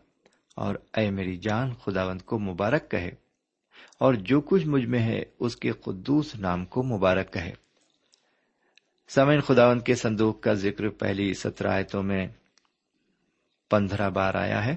اور 0.56 0.74
اے 0.96 1.10
میری 1.10 1.36
جان، 1.36 1.74
خداوند 1.74 2.22
کو 2.22 2.38
مبارک 2.38 2.90
کہے۔ 2.90 3.10
اور 3.98 4.14
جو 4.14 4.40
کچھ 4.40 4.66
مجھ 4.66 4.86
میں 4.86 5.00
ہے، 5.00 5.22
اس 5.40 5.56
کے 5.56 5.70
قدوس 5.70 6.34
نام 6.34 6.64
کو 6.64 6.82
مبارک 6.82 7.32
کہے۔ 7.32 7.52
سمین 9.08 9.40
خداون 9.40 9.80
کے 9.80 9.94
صندوق 9.94 10.40
کا 10.40 10.52
ذکر 10.52 10.88
پہلی 10.88 11.34
سترہ 11.34 11.68
آیتوں 11.68 12.02
میں 12.02 12.26
پندرہ 13.70 14.10
بار 14.10 14.34
آیا 14.34 14.66
ہے۔ 14.66 14.76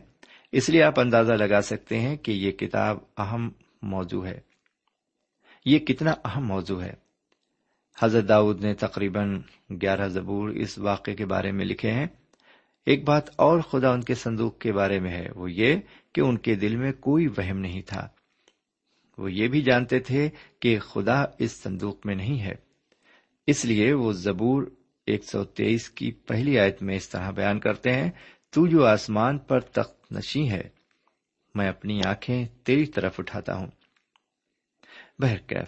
اس 0.52 0.70
لیے 0.70 0.84
آپ 0.84 1.00
اندازہ 1.00 1.34
لگا 1.34 1.62
سکتے 1.62 2.00
ہیں 2.00 2.18
کہ 2.18 2.32
یہ 2.32 2.52
کتاب 2.52 2.98
اہم 3.18 3.50
موضوع 3.82 4.26
ہے۔ 4.26 4.40
یہ 5.66 5.80
کتنا 5.80 6.14
اہم 6.26 6.48
موضوع 6.48 6.82
ہے۔ 6.82 6.94
حضرت 8.00 8.30
داؤد 8.30 8.64
نے 8.64 8.74
تقریباً 8.74 9.42
گیارہ 9.82 10.08
زبور 10.08 10.50
اس 10.50 10.78
واقعے 10.78 11.16
کے 11.16 11.26
بارے 11.26 11.52
میں 11.52 11.66
لکھے 11.66 11.92
ہیں۔ 11.92 12.08
ایک 12.86 13.04
بات 13.04 13.30
اور 13.36 13.60
خدا 13.60 13.90
ان 13.90 14.04
کے 14.04 14.16
صندوق 14.16 14.60
کے 14.60 14.72
بارے 14.72 15.00
میں 15.00 15.12
ہے، 15.12 15.28
وہ 15.36 15.52
یہ 15.52 15.76
کہ 16.14 16.22
ان 16.22 16.38
کے 16.38 16.56
دل 16.56 16.76
میں 16.76 16.92
کوئی 16.92 17.28
وہم 17.28 17.58
نہیں 17.58 17.82
تھا۔ 17.82 18.08
وہ 19.18 19.32
یہ 19.32 19.48
بھی 19.48 19.62
جانتے 19.62 20.00
تھے 20.00 20.30
کہ 20.60 20.80
خدا 20.80 21.26
اس 21.40 21.52
صندوق 21.52 22.06
میں 22.06 22.16
نہیں 22.16 22.42
ہے۔ 22.42 22.56
اس 23.48 23.66
لیے 23.66 23.94
وہ 23.94 24.14
زبور 24.14 24.64
ایک 25.06 25.24
سو 25.24 25.44
تیئیس 25.44 25.90
کی 25.90 26.12
پہلی 26.12 26.60
آیت 26.60 26.84
میں 26.84 26.96
اس 26.96 27.10
طرح 27.10 27.32
بیان 27.32 27.60
کرتے 27.60 27.92
ہیں، 27.92 28.12
تو 28.50 28.68
جو 28.68 28.86
آسمان 28.86 29.38
پر 29.38 29.60
تخت 29.60 30.12
نشی 30.12 30.52
ہے، 30.52 30.70
میں 31.56 31.70
اپنی 31.70 32.02
آنکھیں 32.06 32.46
تیری 32.64 32.86
طرف 32.86 33.20
اٹھاتا 33.20 33.56
ہوں۔ 33.56 33.68
بہرکیف 35.20 35.68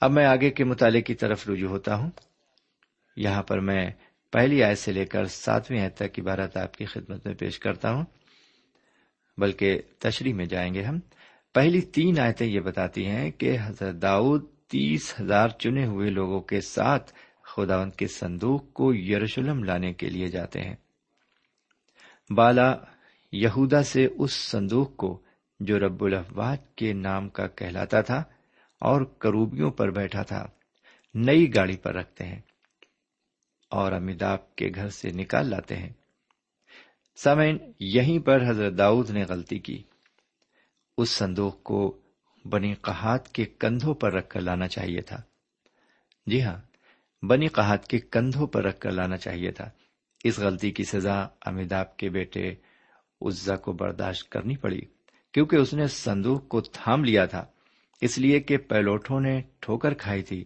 اب 0.00 0.12
میں 0.12 0.26
آگے 0.26 0.50
کے 0.50 0.64
مطالعے 0.64 1.00
کی 1.00 1.14
طرف 1.14 1.48
رجوع 1.48 1.68
ہوتا 1.68 1.94
ہوں۔ 1.94 2.10
یہاں 3.16 3.42
پر 3.42 3.60
میں 3.60 3.90
پہلی 4.36 4.64
آیت 4.64 4.78
سے 4.78 4.92
لے 4.92 5.04
کر 5.04 5.24
ساتویں 5.24 5.80
آیت 5.80 5.96
تک 5.96 6.20
عبارت 6.20 6.56
آپ 6.56 6.74
کی 6.74 6.84
خدمت 6.84 7.26
میں 7.26 7.34
پیش 7.34 7.58
کرتا 7.58 7.92
ہوں۔ 7.92 8.04
بلکہ 9.38 9.82
تشریح 9.98 10.34
میں 10.34 10.46
جائیں 10.46 10.74
گے 10.74 10.82
ہم۔ 10.82 10.98
پہلی 11.54 11.80
تین 11.80 12.18
آیتیں 12.18 12.46
یہ 12.46 12.60
بتاتی 12.60 13.06
ہیں 13.06 13.30
کہ 13.30 13.56
حضرت 13.62 14.02
داؤد 14.02 14.44
تیس 14.68 15.20
ہزار 15.20 15.48
چنے 15.48 15.86
ہوئے 15.86 16.10
لوگوں 16.10 16.40
کے 16.40 16.60
ساتھ 16.60 17.12
خداوند 17.42 17.92
کے 17.92 18.06
صندوق 18.06 18.72
کو 18.72 18.94
یروشلم 18.94 19.64
لانے 19.64 19.92
کے 19.92 20.08
لیے 20.08 20.26
جاتے 20.26 20.60
ہیں۔ 20.60 20.76
بالا 22.30 22.76
یہودا 23.32 23.82
سے 23.82 24.08
اس 24.18 24.32
صندوق 24.32 24.96
کو 24.96 25.22
جو 25.60 25.78
رب 25.78 26.04
الفواد 26.04 26.76
کے 26.76 26.92
نام 26.92 27.28
کا 27.28 27.46
کہلاتا 27.46 28.00
تھا 28.00 28.22
اور 28.80 29.02
کروبیوں 29.02 29.70
پر 29.70 29.90
بیٹھا 29.90 30.22
تھا، 30.22 30.46
نئی 31.14 31.54
گاڑی 31.54 31.76
پر 31.76 31.94
رکھتے 31.94 32.24
ہیں۔ 32.24 32.40
اور 33.68 33.92
امیداب 33.92 34.56
کے 34.56 34.70
گھر 34.74 34.88
سے 34.88 35.10
نکال 35.10 35.46
لاتے 35.50 35.76
ہیں۔ 35.76 35.92
سمین 37.16 37.58
یہیں 37.80 38.18
پر 38.18 38.50
حضرت 38.50 38.78
داؤد 38.78 39.10
نے 39.10 39.24
غلطی 39.28 39.58
کی۔ 39.58 39.82
اس 40.98 41.10
صندوق 41.10 41.62
کو 41.62 42.00
بنی 42.44 42.74
قحات 42.74 43.32
کے 43.32 43.44
کندھوں 43.44 43.94
پر 43.94 44.12
رکھ 44.12 44.28
کر 44.28 44.40
لانا 44.40 44.68
چاہیے 44.68 45.00
تھا۔ 45.00 45.22
جی 46.26 46.42
ہاں 46.42 46.60
بنی 47.24 47.46
قحات 47.46 47.88
کے 47.88 47.98
کندھوں 47.98 48.46
پر 48.46 48.64
رکھ 48.64 48.80
کر 48.80 48.90
لانا 48.90 49.16
چاہیے 49.16 49.50
تھا۔ 49.50 49.70
اس 50.24 50.38
غلطی 50.38 50.70
کی 50.70 50.84
سزا 50.84 51.26
امیداب 51.46 51.96
کے 51.96 52.10
بیٹے 52.10 52.54
عزا 53.20 53.56
کو 53.56 53.72
برداشت 53.72 54.28
کرنی 54.30 54.56
پڑی، 54.56 54.80
کیونکہ 55.32 55.56
اس 55.56 55.74
نے 55.74 55.86
صندوق 55.86 56.48
کو 56.48 56.60
تھام 56.60 57.04
لیا 57.04 57.24
تھا۔ 57.24 57.46
اس 58.00 58.18
لیے 58.18 58.40
کہ 58.40 58.56
پیلوٹوں 58.56 59.20
نے 59.20 59.40
ٹھوکر 59.60 59.94
کھائی 59.94 60.22
تھی۔ 60.22 60.44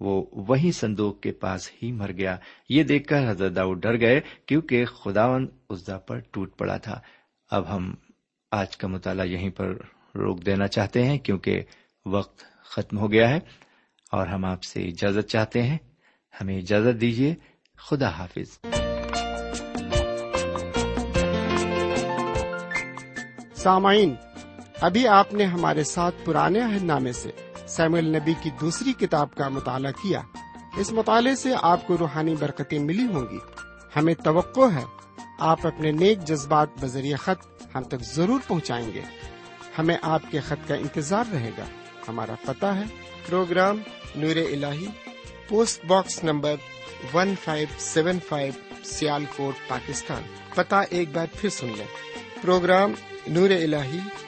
وہ 0.00 0.26
وہی 0.32 0.72
صندوق 0.72 1.20
کے 1.20 1.32
پاس 1.32 1.70
ہی 1.82 1.92
مر 1.92 2.12
گیا۔ 2.12 2.36
یہ 2.68 2.82
دیکھ 2.82 3.08
کر 3.08 3.30
حضرت 3.30 3.56
داؤد 3.56 3.82
ڈر 3.82 4.00
گئے 4.00 4.20
کیونکہ 4.46 4.84
خداون 4.84 5.46
عزا 5.70 5.98
پر 5.98 6.18
ٹوٹ 6.30 6.58
پڑا 6.58 6.76
تھا۔ 6.76 7.00
اب 7.50 7.76
ہم 7.76 7.94
آج 8.50 8.76
کا 8.76 8.88
مطالعہ 8.88 9.26
یہیں 9.26 9.50
پر 9.50 9.68
روک 10.14 10.46
دینا 10.46 10.66
چاہتے 10.66 11.04
ہیں 11.04 11.18
کیونکہ 11.18 11.62
وقت 12.06 12.42
ختم 12.60 12.98
ہو 12.98 13.12
گیا 13.12 13.28
ہے 13.30 13.38
اور 14.12 14.26
ہم 14.26 14.44
آپ 14.44 14.62
سے 14.62 14.88
اجازت 14.88 15.30
چاہتے 15.30 15.62
ہیں۔ 15.62 15.78
ہمیں 16.40 16.58
اجازت 16.58 17.00
دیجیے۔ 17.00 17.34
خدا 17.76 18.08
حافظ۔ 18.08 18.60
سامعین، 23.54 24.14
ابھی 24.80 25.08
آپ 25.08 25.34
نے 25.34 25.44
ہمارے 25.44 25.84
ساتھ 25.84 26.14
پرانے 26.24 26.60
عہد 26.60 26.82
نامے 26.82 27.12
سے 27.12 27.30
سیم 27.68 27.94
النبی 27.94 28.34
کی 28.42 28.50
دوسری 28.60 28.92
کتاب 28.92 29.34
کا 29.34 29.48
مطالعہ 29.48 29.92
کیا۔ 29.92 30.22
اس 30.76 30.92
مطالعے 30.92 31.36
سے 31.36 31.54
آپ 31.62 31.86
کو 31.86 31.98
روحانی 31.98 32.34
برکتیں 32.34 32.78
ملی 32.78 33.06
ہوں 33.06 33.26
گی۔ 33.30 33.38
ہمیں 33.96 34.14
توقع 34.14 34.70
ہے 34.74 34.84
آپ 35.38 35.66
اپنے 35.66 35.92
نیک 35.92 36.20
جذبات 36.24 36.68
بذریعہ 36.80 37.16
خط 37.16 37.62
ہم 37.74 37.82
تک 37.82 38.00
ضرور 38.00 38.40
پہنچائیں 38.46 38.92
گے۔ 38.92 39.00
ہمیں 39.78 39.96
آپ 40.02 40.22
کے 40.30 40.40
خط 40.40 40.68
کا 40.68 40.74
انتظار 40.74 41.24
رہے 41.32 41.50
گا۔ 41.58 41.64
ہمارا 42.08 42.34
پتہ 42.46 42.66
ہے۔ 42.66 42.82
Programme 43.26 43.76
Noor 44.16 44.36
ul 44.36 44.64
post 45.48 45.84
box 45.84 46.24
number 46.24 46.54
one 47.14 47.34
five 47.44 47.68
seven 47.78 48.18
five 48.28 48.52
Sialkot, 49.36 49.68
Pakistan. 49.68 50.22
پتا 50.54 50.80
ایک 50.80 51.08
بار 51.12 51.26
پھر 51.34 51.48
سن 51.48 51.66
لیں۔ 51.66 51.86
پروگرام 52.42 52.92
نور 53.26 53.50
ال 53.50 53.74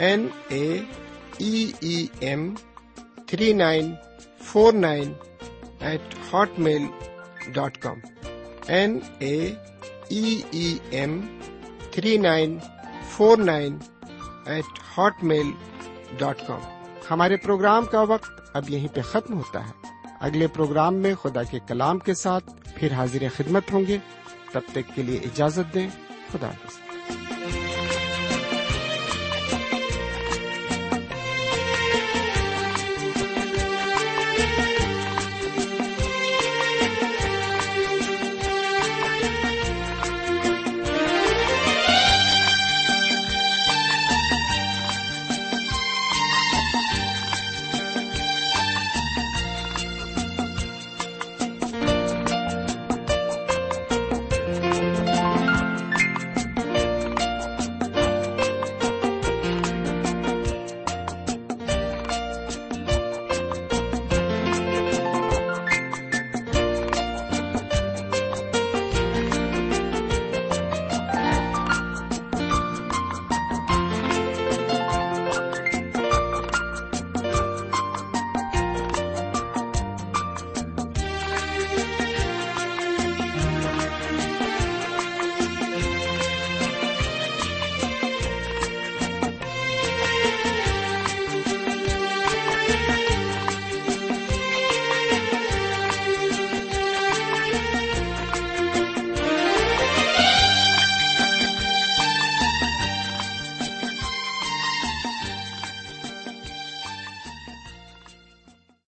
N 0.00 0.28
A 0.48 0.80
E 1.38 2.06
M 2.20 2.54
three 3.26 3.52
nine 3.52 3.94
four 4.42 4.72
nine 4.72 5.12
eight 5.80 6.14
Hotmail 6.58 6.82
dot 7.48 7.78
com 7.78 7.96
N 8.66 8.98
A 9.18 9.54
E 10.08 10.78
M 10.90 11.38
three 11.90 12.18
nine 12.18 12.58
four 13.10 13.38
nine 13.38 13.78
eight 14.46 14.78
Hotmail 15.24 15.46
dot 16.18 16.46
com 16.46 16.60
ہمارے 17.10 17.36
programme 17.36 17.84
کا 17.84 18.02
وقت 18.02 18.30
اب 18.54 18.70
یہیں 18.70 18.88
پہ 18.94 19.00
ختم 19.00 19.38
ہوتا 19.38 19.68
ہے۔ 19.68 19.72
اگلے 20.20 20.46
پروگرام 20.46 20.94
میں 20.94 21.14
خدا 21.14 21.42
کے 21.42 21.58
کلام 21.68 21.98
کے 21.98 22.14
ساتھ 22.14 22.50
پھر 22.74 22.92
حاضر 22.92 23.22
خدمت 23.36 23.72
ہوں 23.72 23.86
گے۔ 23.86 23.98
تب 24.52 24.60
تک 24.72 24.94
کے 24.94 25.02
لیے 25.02 25.18
اجازت 25.18 25.74
دیں۔ 25.74 25.88
خدا 26.32 26.46
حافظ۔ 26.46 26.89